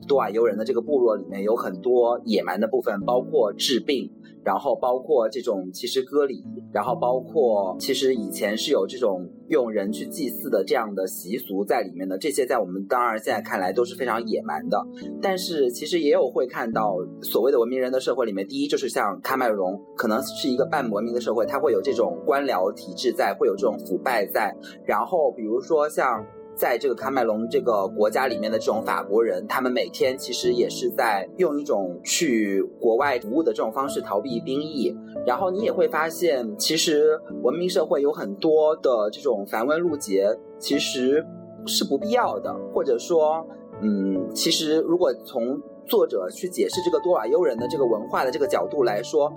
[0.08, 4.10] 多瓦尤人的这个部落里面有很多野蛮的部分，包括治病，
[4.42, 12.16] 然后包括这种其实割礼，然后包括其实以前是有这种用人去祭祀的这样的习俗在里面的。
[12.16, 14.82] 这些在我们当然现在看来都是非常野蛮的，
[15.20, 26.24] 但是其实也有会看到所谓的文明人的社会里面，第一就是像喀麦隆，可能是一个半文明的社会，它会有这种官僚体制在，会有这种腐败在，然后比如说像。
[26.54, 34.94] 在这个喀麦隆这个国家里面的这种法国人，他们每天其实也是在用一种去国外服务的这种方式逃避兵役。
[35.26, 41.24] 然后你也会发现，其实文明社会有很多的这种繁文缛节，其实
[41.66, 42.54] 是不必要的。
[42.72, 43.46] 或者说，
[43.80, 49.32] 嗯，其实如果从作者去解释这个多瓦尤人的这个文化的这个角度来说。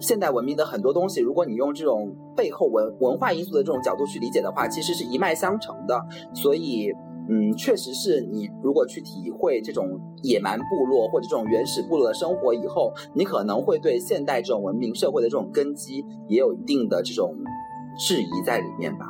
[0.00, 6.00] 现代文明的很多东西，如果你用这种背后文文化因素的这种角度去理解的话，其实是一脉相承的。
[6.34, 6.90] 所以，
[7.28, 17.34] 嗯，确实是你如果去体会这种野蛮部落或者这种原始部落的生活以后，你可能会对现代这种文明社会的这种根基也有一定的这种
[17.98, 19.06] 质疑在里面吧。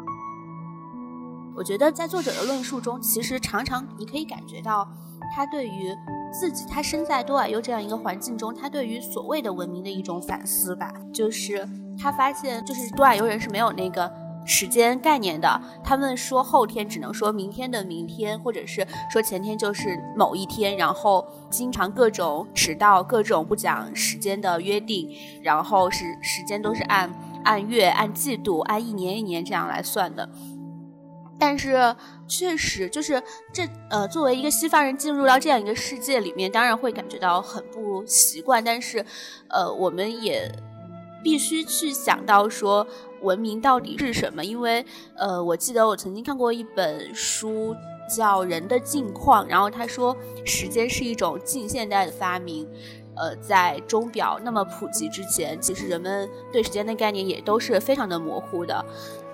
[1.57, 4.89] 我觉得在作者的论述中，其实常常你可以感觉到
[5.35, 5.95] 他对于。
[6.33, 11.67] 自己他身在多尔优这样一个环境中，他对于所谓的文明的一种反思吧，就是
[11.99, 14.11] 他发现，就是多尔优人是没有那个
[14.47, 25.11] 时间概念的，他们说后天只能说明天的明天，或者是说前天就是某一天，然后经常各种迟到，各种不讲时间的约定，
[25.43, 27.11] 然后是时间都是按
[27.45, 30.29] 按月、按季度、按一年一年这样来算的。
[31.39, 31.95] 但是
[32.27, 33.23] 确实就是
[33.53, 38.63] 这呃，作为一个西方人进入到这样一个世界里面，当然会感觉到很不习惯。
[38.63, 39.05] 但是，
[39.49, 40.51] 呃，我们也
[41.23, 42.85] 必须去想到说，
[43.23, 44.45] 文明到底是什么？
[44.45, 44.85] 因为
[45.17, 47.75] 呃，我记得我曾经看过一本书
[48.15, 52.69] 叫《人的境况》，然后他说，时间是一种近现代的发明。
[53.15, 58.85] 呃，在钟表那么普及之前，其实人们对时间的概念也都是非常的模糊的。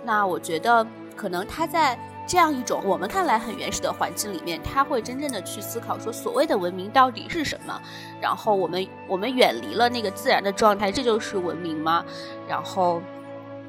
[0.05, 0.87] 那我觉得。
[1.17, 7.81] 可能他在这样一种我们看来很原始的环境里面，他会真正的去思考说所谓的文明到底是什么。
[8.21, 12.05] 然后我们我们远离了那个自然的状态，这就是文明吗？
[12.49, 13.03] 然后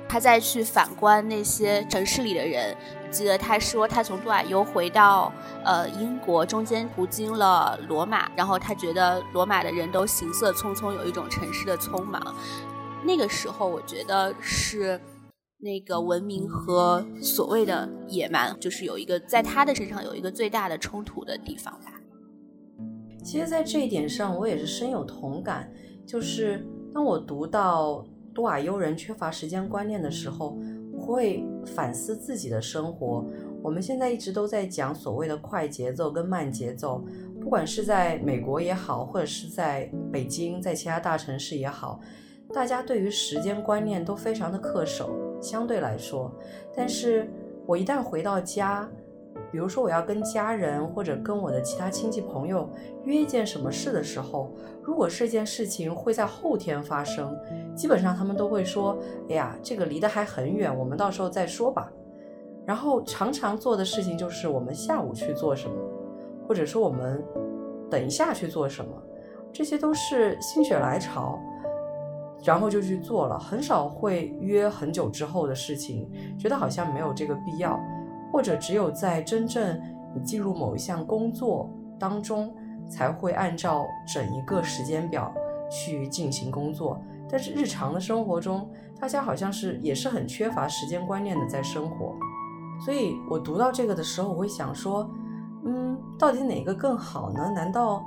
[0.08, 2.76] 他再去反观那些城市里的人，
[3.12, 12.34] 记得他说他从杜瓦尤回到呃英国，中间途经了罗马，然后他觉得罗马的人都行色匆匆，有一种城市的匆忙。
[13.04, 15.00] 那个时候，我觉得是。
[15.58, 21.94] 那个文明和所谓的野蛮，就是有一个在他的身上有一个最大的冲突的地方吧。
[23.24, 25.72] 其实，在这一点上，我也是深有同感。
[26.06, 26.64] 就是
[26.94, 30.56] 当我读到多瓦尤人缺乏时间观念的时候，
[30.94, 33.26] 我会反思自己的生活。
[33.64, 37.04] 我们现在一直都在讲所谓的快节奏跟慢节奏，
[37.42, 42.00] 不管是在美国也好，或者是在北京，在其他大城市也好，
[42.54, 45.10] 大家对于时间观念都非常的恪守。
[45.42, 46.32] 相对来说，
[46.76, 47.30] 但是
[47.66, 48.90] 我一旦回到家，
[49.52, 52.70] 比如说我要跟家人或者跟我的其他亲戚朋友
[53.04, 57.38] 约一件什么事的时候，如果这件事情会在后天发生，
[57.76, 58.98] 基本上他们都会说
[59.30, 61.92] ：“哎呀，这个离得还很远，我们到时候再说吧。”
[62.66, 65.76] 然后常常做的事情就是我们下午去做什么，
[66.48, 67.24] 或者说我们
[67.90, 68.92] 等一下去做什么，
[69.54, 71.40] 这些都是心血来潮。
[72.44, 77.80] 然后就去做了，很少会约很久之后的事情，觉得好像没有这个必要，
[78.32, 79.82] 或者只有在真正
[80.14, 81.68] 你进入某一项工作
[81.98, 82.54] 当中，
[82.88, 85.34] 才会按照整一个时间表
[85.72, 87.02] 去进行工作。
[87.28, 88.70] 但是日常的生活中，
[89.00, 92.14] 大家好像是也是很缺乏时间观念的在生活。
[92.86, 95.10] 所以我读到这个的时候，我会想说，
[95.66, 97.52] 嗯，到底哪个更好呢？
[97.56, 98.06] 难道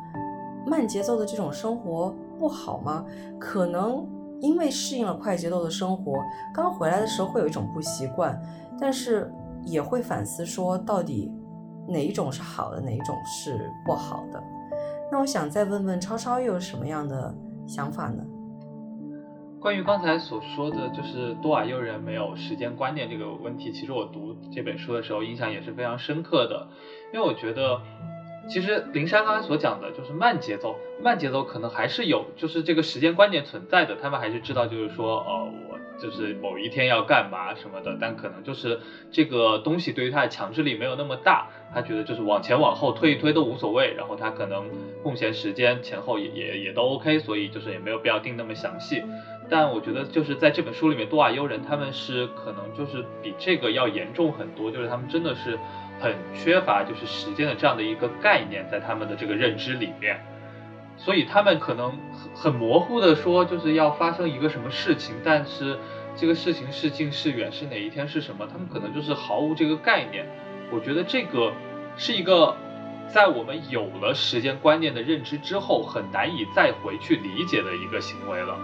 [0.65, 3.05] 慢节奏的这种生活不好吗？
[3.41, 4.07] 可能。
[4.41, 6.23] 因为适应了快节奏的生活，
[6.55, 8.41] 刚回来的时候会有一种不习惯，
[8.81, 9.33] 但是
[9.65, 11.33] 也会反思说，到底
[11.89, 14.43] 哪一种是好的，哪一种是不好的。
[15.11, 17.35] 那我想再问问超超，又有什么样的
[17.67, 18.25] 想法呢？
[19.61, 26.69] 关于刚才所说的就是多瓦尤人没有时间观念这个问题，其实我读这本书的时候印象也是非常深刻的，
[27.13, 27.81] 因为我觉得。
[28.49, 33.97] 其实灵山刚才所讲的就是慢节奏，慢节奏可能还是有，就是这个时间观念存在的。
[33.97, 38.81] 他们还是知道，就是说，呃，我就是某一天要干嘛什么的，但可能就是
[39.11, 44.65] 这个东西对于他的强制力没有那么大，他觉得就是往前往后推一推都无所谓，然后他可能
[45.03, 49.03] 空闲时间前后也也也都 OK，所以就是也没有必要定那么详细。
[49.51, 55.59] 但我觉得就是在这本书里面，多瓦尤人他们是可能就是比这个要严重很多，就是他们真的是
[56.01, 60.21] 很缺乏就是时间的这样的一个概念在他们的这个认知里面。
[60.97, 61.93] 所以他们可能
[62.35, 65.79] 很很模糊的说，就是要发生一个什么事情，但是
[66.17, 70.27] 这个事情是近是远是哪一天是什么，他们可能就是毫无这个概念。
[70.73, 71.53] 我觉得这个
[71.97, 72.57] 是一个
[73.07, 78.59] 在我们有了时间观念的认知之后，很难以再回去理解的一个行为了。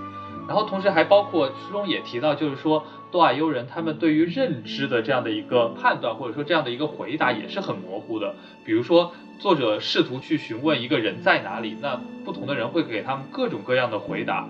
[0.49, 2.85] 然后同时还包括书中也提到，就是说
[3.15, 8.35] 多瓦尤人他们对于认知的这样的一个判断，或者说这样的一个回答也是很模糊的。
[8.65, 9.15] 比如说。
[9.37, 14.49] 作者试图去询问一个人在哪里，那不同的人会给他们各种各样的回答，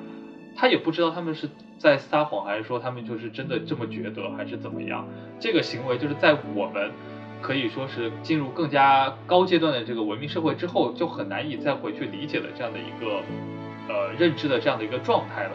[0.54, 1.48] 他也不知道他们是
[1.78, 5.08] 在撒谎，还是说他们就是真的这么觉得，还是怎么样。
[5.40, 6.90] 这个行为就是在我们
[7.40, 13.22] 可以说是进入更加高阶段的这个文明社会之后，就很难以再回去理解的这样的一个
[13.88, 15.52] 呃认知的这样的一个状态了。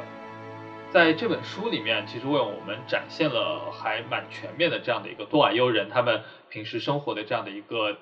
[0.91, 7.97] 在这本书里面，其实为我们展现了还蛮全面的这样的一个多瓦尤人他们平时生活的这样的一个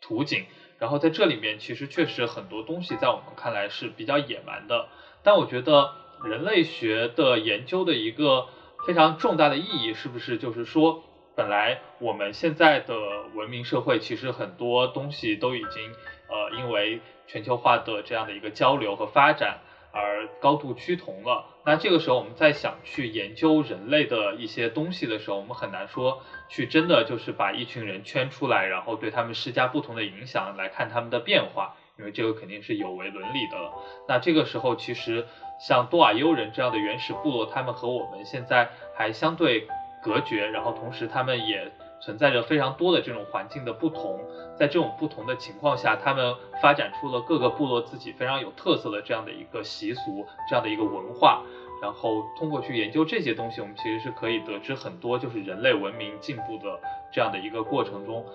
[0.00, 0.44] 图景。
[0.78, 4.86] 然后在这里面，其实确实很多东西在我们看来是比较野蛮的。
[5.24, 5.90] 但我觉得
[6.22, 8.46] 人类学的研究的一个
[8.86, 11.02] 非常重大的意义，是不是就是说，
[11.34, 12.94] 本来我们现在的
[13.34, 15.92] 文明社会，其实很多东西都已经
[16.28, 19.58] 呃，因为全球化的这样的一个交流和发展。
[19.92, 21.44] 而高度趋同了。
[21.64, 33.58] 那这个时候，我们在想去研究人类的一些东西的时候，我们很难说去真的就是把一群人圈出来，然后对他们施加不同的影响来看他们的变化，因为这个肯定是有违伦理的。
[33.58, 33.72] 了。
[34.08, 35.26] 那这个时候，其实
[35.60, 36.78] 像多瓦尤人这样的。
[36.78, 39.66] 原始部落，他们和我们现在还相对
[40.00, 41.70] 隔绝，然后同时他们也。
[42.00, 44.20] 存在着非常多的这种环境的不同，
[44.58, 51.42] 在这种不同的情况下，他们发展出了各个部落自己非常有特色的这样的一个习俗，这样的一个文化。
[51.80, 56.80] 然后通过去研究这些东西，我们其实是可以得知很多，就是人类文明进步的
[57.12, 58.26] 这样的一个过程中，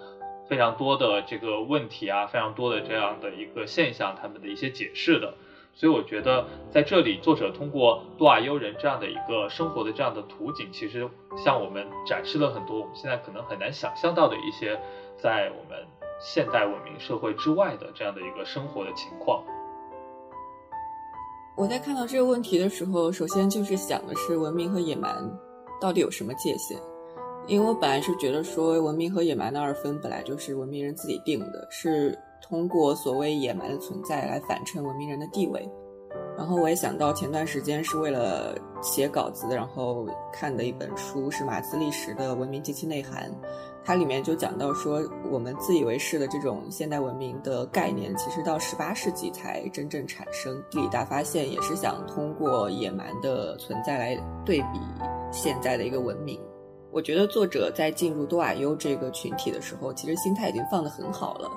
[0.47, 5.33] 非常多的这个问题啊，非常多的这样的一个现象，他们的一些解释的。
[5.75, 14.79] 所以我觉得在这里，作者通过多瓦尤人这样的一个生活的这样的图景，其实向我们展示了很多我们现在可能很难想象到的一些
[15.17, 15.83] 在我们
[16.21, 19.43] 现代文明社会之外的这样的一个生活的情况。
[21.57, 25.11] 我在看到这个问题的时候，首先就是想的是文明和野蛮
[25.81, 26.77] 到底有什么界限？
[27.47, 32.15] 因为我本来是觉得说文明和野蛮的二分本来就是文明人自己定的，是。
[32.43, 35.67] 通过所谓野蛮的存在来反衬文明人的地位，
[36.37, 43.31] 然后我也想到前段时间是为了写稿子，然后看的一本书是马兹利什的《文明及其内涵》，
[43.85, 50.61] 它里面就讲到说，我们自以为是的这种现代文明的概念，其实到十八世纪才真正产生。
[50.69, 54.79] 地理大发现也是想通过野蛮的存在来对比
[55.31, 56.39] 现在的一个文明。
[56.91, 61.49] 我觉得作者在进入多瓦尤这个群体的时候，其实心态已经放得很好了。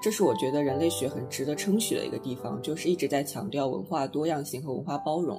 [0.00, 5.36] 这是我觉得人类学很值得称许的一个地方，就是一直在强调文化多样性和文化包容。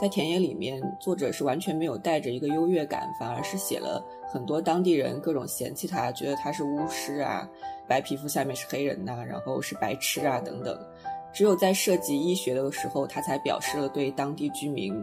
[0.00, 7.48] 在田野里面，作者是完全没有带着一个优越感，反而是写了很多当地人各种嫌弃他，觉得他是巫师啊，
[7.88, 10.78] 白皮肤下面是黑人呐，然后是白痴啊等等。
[11.32, 14.94] 只有在涉及医学的时候，他才表示了对当地居民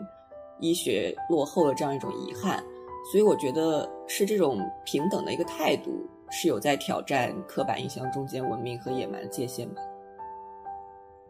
[0.59, 2.63] 医学落后的这样一种遗憾。
[3.11, 5.91] 所以我觉得是这种平等的一个态度。
[6.35, 9.75] 是有在挑战刻板印象中间文明和野蛮的界限吗？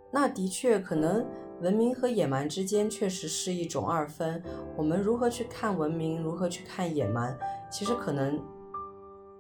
[0.10, 1.26] 那的确，可能
[1.60, 4.42] 文明和野蛮之间确实是一种二分。
[4.78, 7.38] 我们如何去看文明，如何去看野蛮，
[7.70, 8.42] 其实可能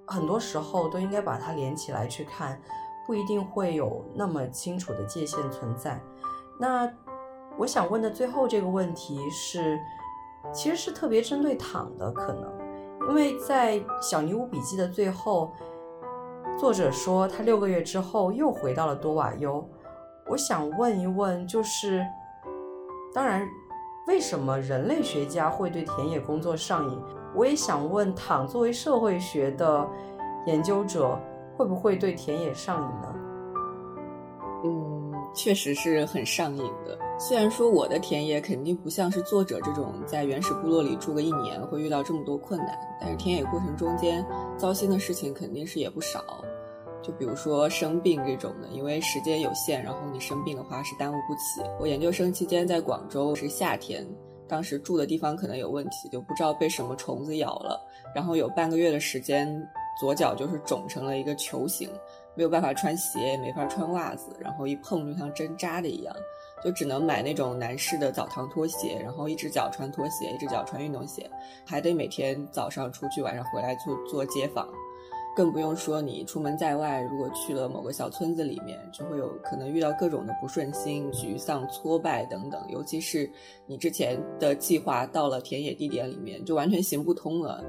[0.06, 2.62] 很多时候都应该把它连起来去看，
[3.08, 5.98] 不一定会有那么清楚的界限存在。
[6.60, 6.92] 那
[7.58, 9.80] 我想问的最后这个问题是，
[10.52, 12.53] 其实是特别针对躺的可能。
[13.10, 15.52] 因为在《小尼乌笔记》的最后，
[16.58, 19.68] 作者说他六个月之后又回到了多瓦尤。
[20.28, 22.06] 我想问一问，就是，
[23.14, 23.46] 当然，
[24.08, 26.98] 为什么人类学家会对田野工作上瘾？
[27.36, 29.86] 我也想问，躺作为社会学的
[30.46, 31.20] 研究者，
[31.58, 33.16] 会不会对田野上瘾呢？
[34.64, 36.98] 嗯，确实是很上瘾的。
[37.26, 44.26] 虽然说我的田野肯定不像是作者这种在原始部落里住个一年会遇到这么多困难，但是田野过程中间
[44.58, 46.22] 糟心的事情肯定是也不少。
[47.02, 51.66] 就比如说生病这种的，因为时间有限，然后你生病的话是耽误不起。
[51.80, 54.06] 我研究生期间在广州是夏天，
[54.46, 57.80] 当时住的地方可能有问题，就不知道被什么虫子咬了，
[58.14, 59.48] 然后有半个月的时间，
[59.98, 61.90] 左脚就是肿成了一个球形，
[62.36, 66.14] 没有办法穿鞋，也没法穿袜子，然后一碰就像针扎的一样，
[66.64, 71.30] 就只能买那种男士的澡堂拖鞋，然后一只脚穿拖鞋，一只脚穿运动鞋，
[71.66, 74.68] 还得每天早上出去，晚上回来做做街访。
[75.36, 82.64] 更不用说你出门在外，如果去了某个小村子里面，就会有可能遇到各种的不顺心、沮丧、挫败等等。
[82.70, 83.28] 尤其是
[83.66, 87.64] 你之前的计划到了田野地点里面，就完全行不通了。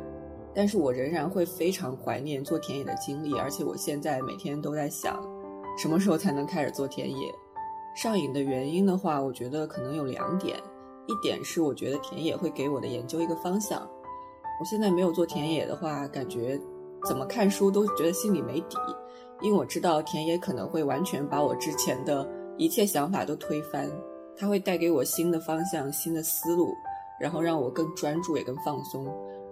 [0.54, 5.18] 但是我仍然会非常怀念做田野的经历，而且我现在每天都在想，
[5.78, 7.34] 什么时候才能开始做田野？
[7.94, 10.56] 上瘾的原因的话，我觉得可能有两点，
[11.06, 13.80] 一点是我觉得田野会给我的研究一个方向。
[14.60, 16.60] 我现在没有做田野的话，感觉。
[17.06, 18.78] 怎么看书都觉得心里没底，
[19.42, 22.26] 因为我知道田野可能会完全把我之前的
[22.56, 23.90] 一切想法都推翻，
[24.34, 26.72] 它会带给我新的方向、新的思路，
[27.20, 29.04] 然后让我更专注也更放松。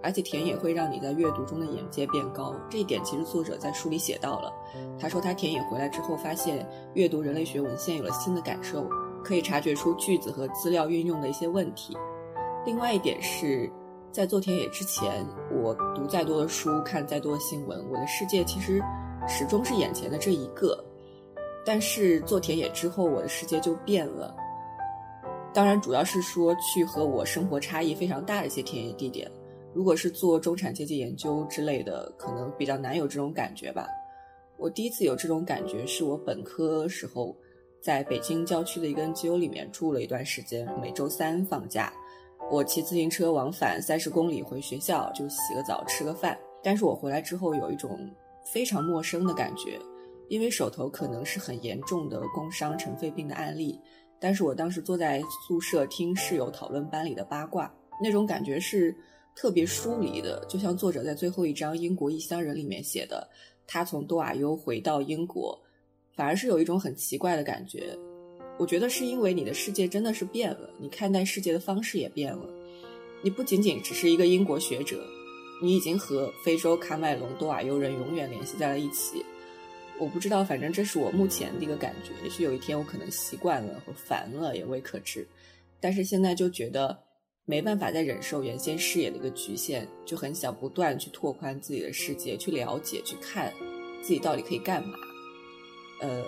[0.03, 4.53] 而且田野会让你在阅读中的眼界变高，这一点其实作者在书里写到了。
[4.99, 8.87] 他说他田野回来之后发现阅读人类学文献有了新的感受，
[9.23, 11.97] 可以察觉出句子和资料运用的一些问题。
[12.65, 13.71] 另外一点是。
[14.11, 18.79] 在做田野之前，我读再多的书，看再多的新闻，我的世界其实
[19.27, 20.77] 始终是眼前的这一个。
[21.65, 24.31] 但是做田野之后，我的世界就变了。
[25.51, 29.27] 当然，主要是说去和我生活差异非常大的一些田野地点。
[29.73, 33.87] 如果是做中产阶级研究之类的，可能比较难有这种感觉吧。
[34.57, 37.35] 我第一次有这种感觉，是我本科时候
[37.81, 41.91] 在北京郊区的一个 NGO 里面住了一段时间，每周三放假。
[42.51, 46.37] 我骑自行车往返三十公里回学校，就洗个澡吃个饭。
[46.61, 47.97] 但是我回来之后有一种
[48.53, 49.79] 非常陌生的感觉，
[50.27, 53.79] 因为手头可能是很严重的工伤尘肺病的案例。
[54.19, 58.95] 但是我当时坐在宿舍听室友讨论班里的八卦，那种感觉是
[59.35, 63.27] 特别疏离的，就像作者在最后一章《英国异乡人》里面写的，
[63.65, 65.59] 他从多瓦尤回到英国，
[66.15, 67.97] 反而是有一种很奇怪的感觉。
[68.59, 72.47] 我觉得是因为你的世界真的是变了，你看待世界的方式也变了。
[73.23, 75.03] 你不仅仅只是一个英国学者，
[75.61, 79.25] 你已经和非洲喀麦隆多瓦尤人永远联系在了一起。
[79.99, 82.11] 我不知道，反正这是我目前的一个感觉。
[82.23, 85.27] 也许有一天我可能习惯了或烦了，也未可知。
[85.79, 86.97] 但是现在就觉得
[87.45, 93.53] 没办法再忍受原先视野的一个局限，就很想不断去拓宽自己的世界，去了解、去看
[94.01, 94.95] 自己到底可以干嘛。
[96.01, 96.23] 呃。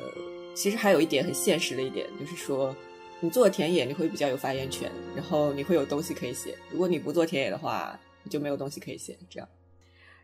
[0.56, 2.74] 其实还有一点很现实的一点，就是说，
[3.20, 6.58] 你做田野，你会比较有发言权，然后你会有东西可以写。
[6.72, 9.18] 如果你不做田野的话，你就没有东西可以写。
[9.30, 9.50] 这样，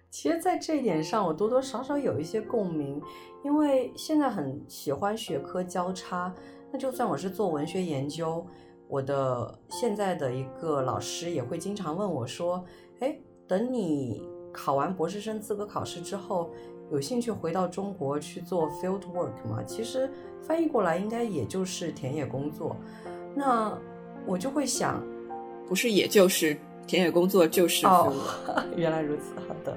[0.10, 3.02] 其实，在这一点上，我多多少少有一些共鸣，
[3.44, 6.34] 因为现在很喜欢学科交叉。
[6.72, 8.48] 那就算我是做文学研究，
[8.92, 12.64] 我的现在的一个老师也会经常问我说
[13.00, 13.18] ：“哎，
[13.48, 14.22] 等你
[14.52, 16.52] 考完博士生资格考试之后。”
[16.92, 19.64] 有兴趣回到中国去做 field work 吗？
[19.66, 20.12] 其实
[20.42, 22.76] 翻译过来应该也就是田野工作。
[23.34, 23.74] 那
[24.26, 25.02] 我就会想，
[25.66, 28.14] 不是，也就是田野工作就是哦，
[28.76, 29.74] 原来如此，好的。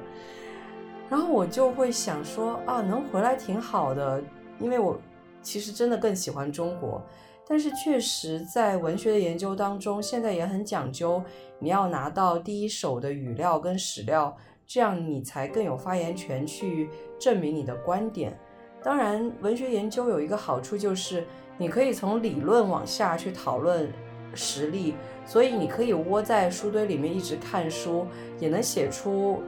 [1.08, 4.20] 然后我就会想说啊，能回来挺好的，
[4.58, 4.98] 因为我
[5.40, 7.00] 其实真的更喜欢中国。
[7.48, 11.22] 但是确实在文学的研究当中，现在也很讲究，
[11.58, 14.36] 你要拿到第一手的语料跟史料。
[14.66, 16.88] 这样你才更有发言权去
[17.18, 18.34] 证明你的观点。
[18.82, 21.26] 当然，文学研究有一个好处就是，
[21.58, 23.92] 你可以从理论往下去讨论
[24.32, 24.94] 实例，
[25.26, 28.06] 所以你可以窝在书堆里面一直看书，
[28.40, 29.42] 也能写出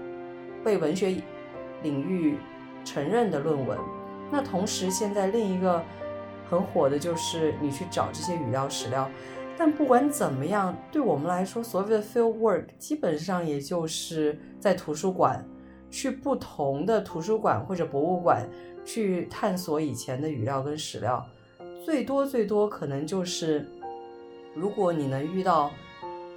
[0.63, 1.17] 被文学
[1.83, 2.37] 领域
[2.85, 3.79] 承认的论文。
[4.31, 5.83] 那同时，现在另一个
[6.49, 9.11] 很火的就是你去找这些语料史料。
[9.59, 15.43] 但不管怎么样，对我们来说，所谓的 field work 基本上也就是在图书馆，
[15.91, 18.47] 去不同的图书馆或者博物馆
[18.85, 21.27] 去探索以前的语料跟史料。
[21.85, 23.67] 最多最多可能就是，
[24.55, 25.71] 如果你能遇到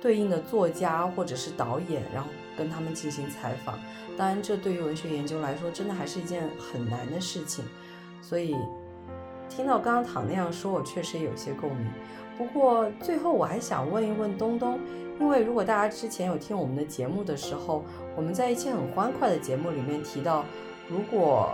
[0.02, 3.78] 对应的作家或者是导演，然后跟他们进行采访。
[4.18, 7.66] 当然，这对于文学研究来说，真的还是一件很难的事情。
[8.22, 8.56] 所以，
[9.50, 11.88] 听到刚刚躺那样说，我确实有些共鸣。
[12.38, 14.80] 不过最后我还想问一问东东，
[15.20, 17.84] 因为如果大家之前有听我们的节目的时候，
[18.16, 20.46] 我们在一期很欢快的节目里面提到，
[20.88, 21.50] 如果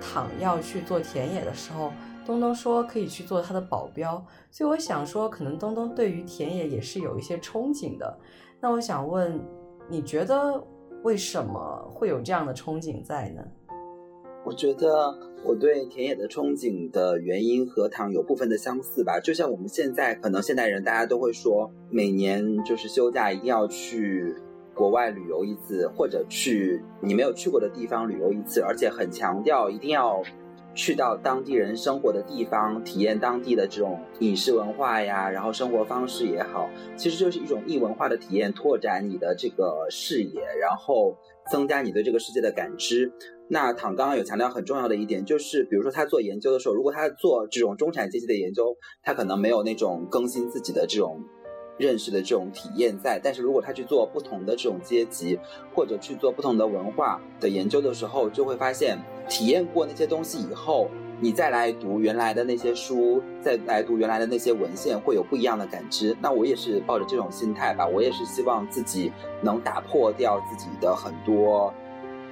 [0.00, 1.92] 躺要去做田野的时候，
[2.26, 8.18] 东东说可以去做他的保镖，所以我想说，可能东东对于田野也是有一些憧憬的。
[8.60, 9.40] 那我想问，
[9.88, 10.62] 你觉得
[11.02, 13.42] 为什么会有这样的憧憬在呢？
[14.44, 24.34] 我觉得我对田野的憧憬的原因和糖有部分的相似吧，就像我们现在可能现代人大家都会说，每年就是休假一定要去
[24.74, 30.22] 国外旅游一次，或者去你没有去过的地方旅游一次，而且很强调一定要。
[30.72, 41.18] 去到当地人生活的地方，体验当地的这种饮食文化呀，然后生活方式也好，其实就是一种异文化的体验，拓展你的这个视野，然后
[41.50, 43.12] 增加你对这个世界的感知。
[43.50, 51.20] 那唐刚刚有强调很重要的一点，就是比如说他做研究的时候，如果他做这种中产阶级的研究，他可能没有那种更新自己的这种。
[51.78, 55.38] 认识的这种体验在，但是如果他去做不同的这种阶级，
[55.74, 58.98] 或者去做不同的文化的研究的时候，就会发现，
[59.30, 60.90] 体验过那些东西以后，
[61.22, 66.14] 你再来读原来的那些书，再来读原来的那些文献，会有不一样的感知。
[66.20, 69.10] 那我也是抱着这种心态吧，我也是希望自己
[69.42, 71.72] 能打破掉自己的很多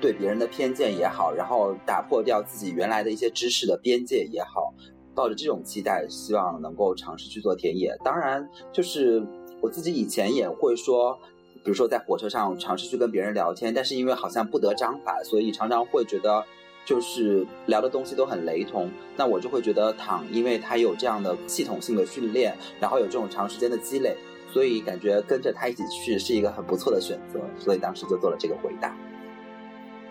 [0.01, 4.73] 对别人的偏见也好，然后打破掉自己原来的一些知识的边界也好，
[5.15, 7.97] 抱着这种期待，希望能够尝试去做田野。
[8.05, 9.27] 当然，就是。
[9.61, 11.19] 我自己以前也会说，
[11.65, 16.45] 比如说在火车上尝试去跟别人聊天，但是因为好像不得章法，所以常常会觉得
[16.85, 18.89] 就是聊的东西都很雷同。
[19.17, 24.17] 那我就会觉得躺，因为他有这样的系统性的训练，然后有这种长时间的积累，
[24.53, 27.41] 所以感觉跟着他一起去是一个很不错的选择。
[27.59, 28.97] 所以当时就做了这个回答。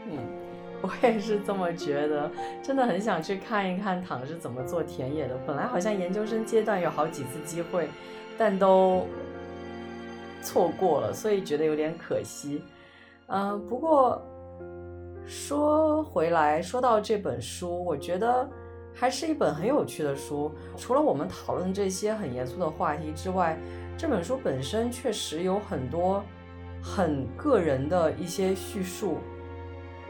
[0.10, 0.18] 嗯，
[0.82, 2.32] 我也是这么觉得，
[2.64, 5.38] 真的很想去看一看躺是怎么做田野的。
[5.45, 7.88] 本来好像研究生阶段有好几次机会，
[8.38, 9.05] 但都。
[10.43, 12.64] 错过了，所以觉得有点可惜。
[13.26, 14.22] 嗯，不过
[15.26, 18.47] 说回来，说到这本书，我觉得
[18.93, 20.49] 还是一本很有趣的书。
[20.78, 23.58] 除了我们讨论这些很严肃的话题之外，
[23.97, 26.24] 这本书本身确实有很多
[26.82, 29.18] 很个人的一些叙述。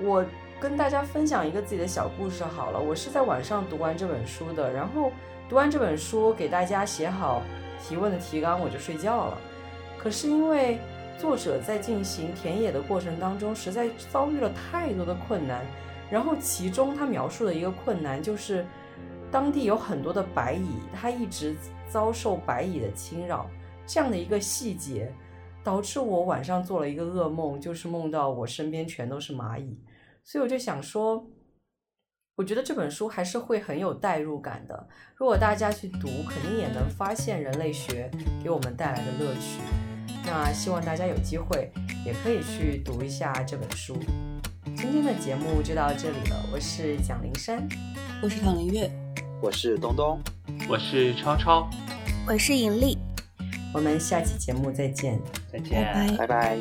[0.02, 0.24] 我
[0.60, 2.80] 跟大家分享一个自己的小故事好了。
[2.80, 5.12] 我是在晚上读完这本书的，然后
[5.50, 7.42] 读完这本书，给大家写好
[7.82, 9.38] 提问的提纲，我就睡觉了。
[9.98, 10.80] 可是因为
[11.18, 15.66] 作者在进行田野的过程当中，实在遭遇了太多的困难。
[16.10, 18.66] 然后其中他描述的一个困难就是，
[19.32, 21.56] 当地有很多的白蚁，他一直
[21.90, 23.50] 遭受白蚁的侵扰。
[23.86, 25.12] 这样的一个细节，
[25.64, 29.78] 导致我晚上做了一个噩梦，就是梦到我身边全都是蚂蚁。
[30.30, 31.26] 所以我就想说，
[32.36, 34.90] 我觉得这本书还是会很有代入感的。
[35.16, 38.12] 如果大家去读，肯定也能发现人类学
[38.44, 39.62] 给我们带来的乐趣。
[40.26, 41.72] 那希望大家有机会
[42.06, 43.98] 也可以去读一下这本书。
[44.76, 47.66] 今天的节目就到这里了，我是蒋灵山，
[48.22, 48.92] 我是唐林月，
[49.42, 50.20] 我是东东，
[50.68, 51.70] 我是超超，
[52.28, 52.98] 我是尹丽，
[53.74, 55.20] 我们下期节目再见，
[55.52, 56.58] 再见，拜拜，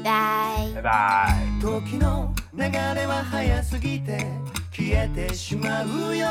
[0.75, 1.35] 拜拜。
[1.61, 4.27] 時の流れは早すぎて
[4.71, 6.27] 消えてしまうよ。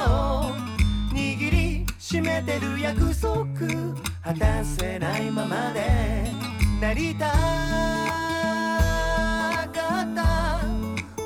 [1.11, 3.45] 握りしめてる約束。
[4.23, 6.30] 果たせないままで。
[6.82, 7.32] なりたか
[10.03, 10.59] った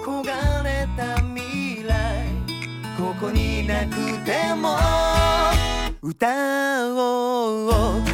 [0.05, 2.25] 焦がれた未来
[2.97, 4.77] ここになくても。
[6.01, 6.27] 歌
[6.95, 7.67] お
[8.05, 8.08] う。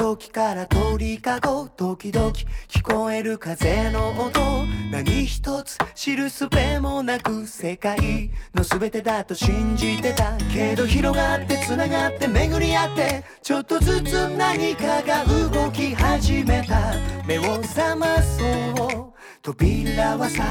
[0.00, 4.64] 時から鳥かご時々聞こえる風の音。
[4.90, 8.30] 何一つ知るすべもなく世界。
[8.54, 10.38] の全てだと信じてた。
[10.54, 13.24] けど広がって繋がって巡り合って。
[13.42, 16.94] ちょっとずつ何かが動き始めた。
[17.26, 19.12] 目を覚まそう。
[19.42, 20.44] 扉はさ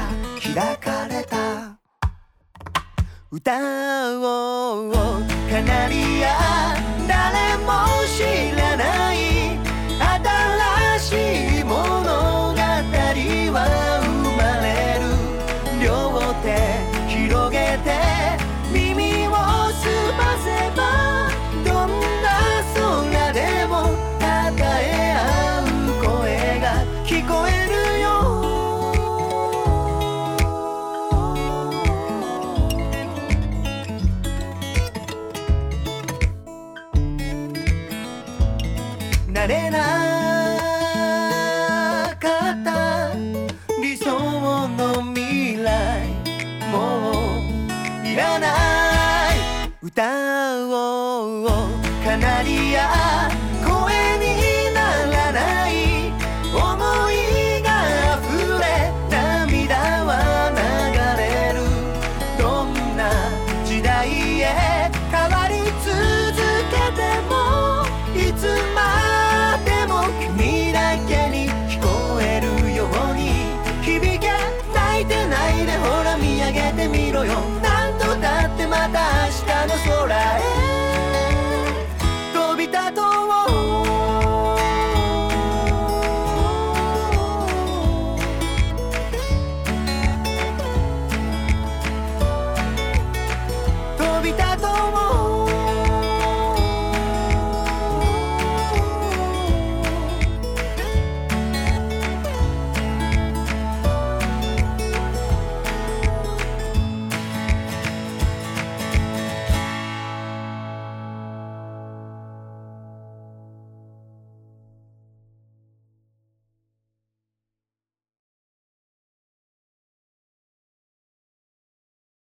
[0.54, 1.76] 開かれた。
[3.32, 3.58] 歌
[4.16, 4.92] おう。
[5.50, 6.76] カナリア
[7.08, 7.72] 誰も
[8.16, 9.29] 知らない。
[13.52, 13.89] Bye.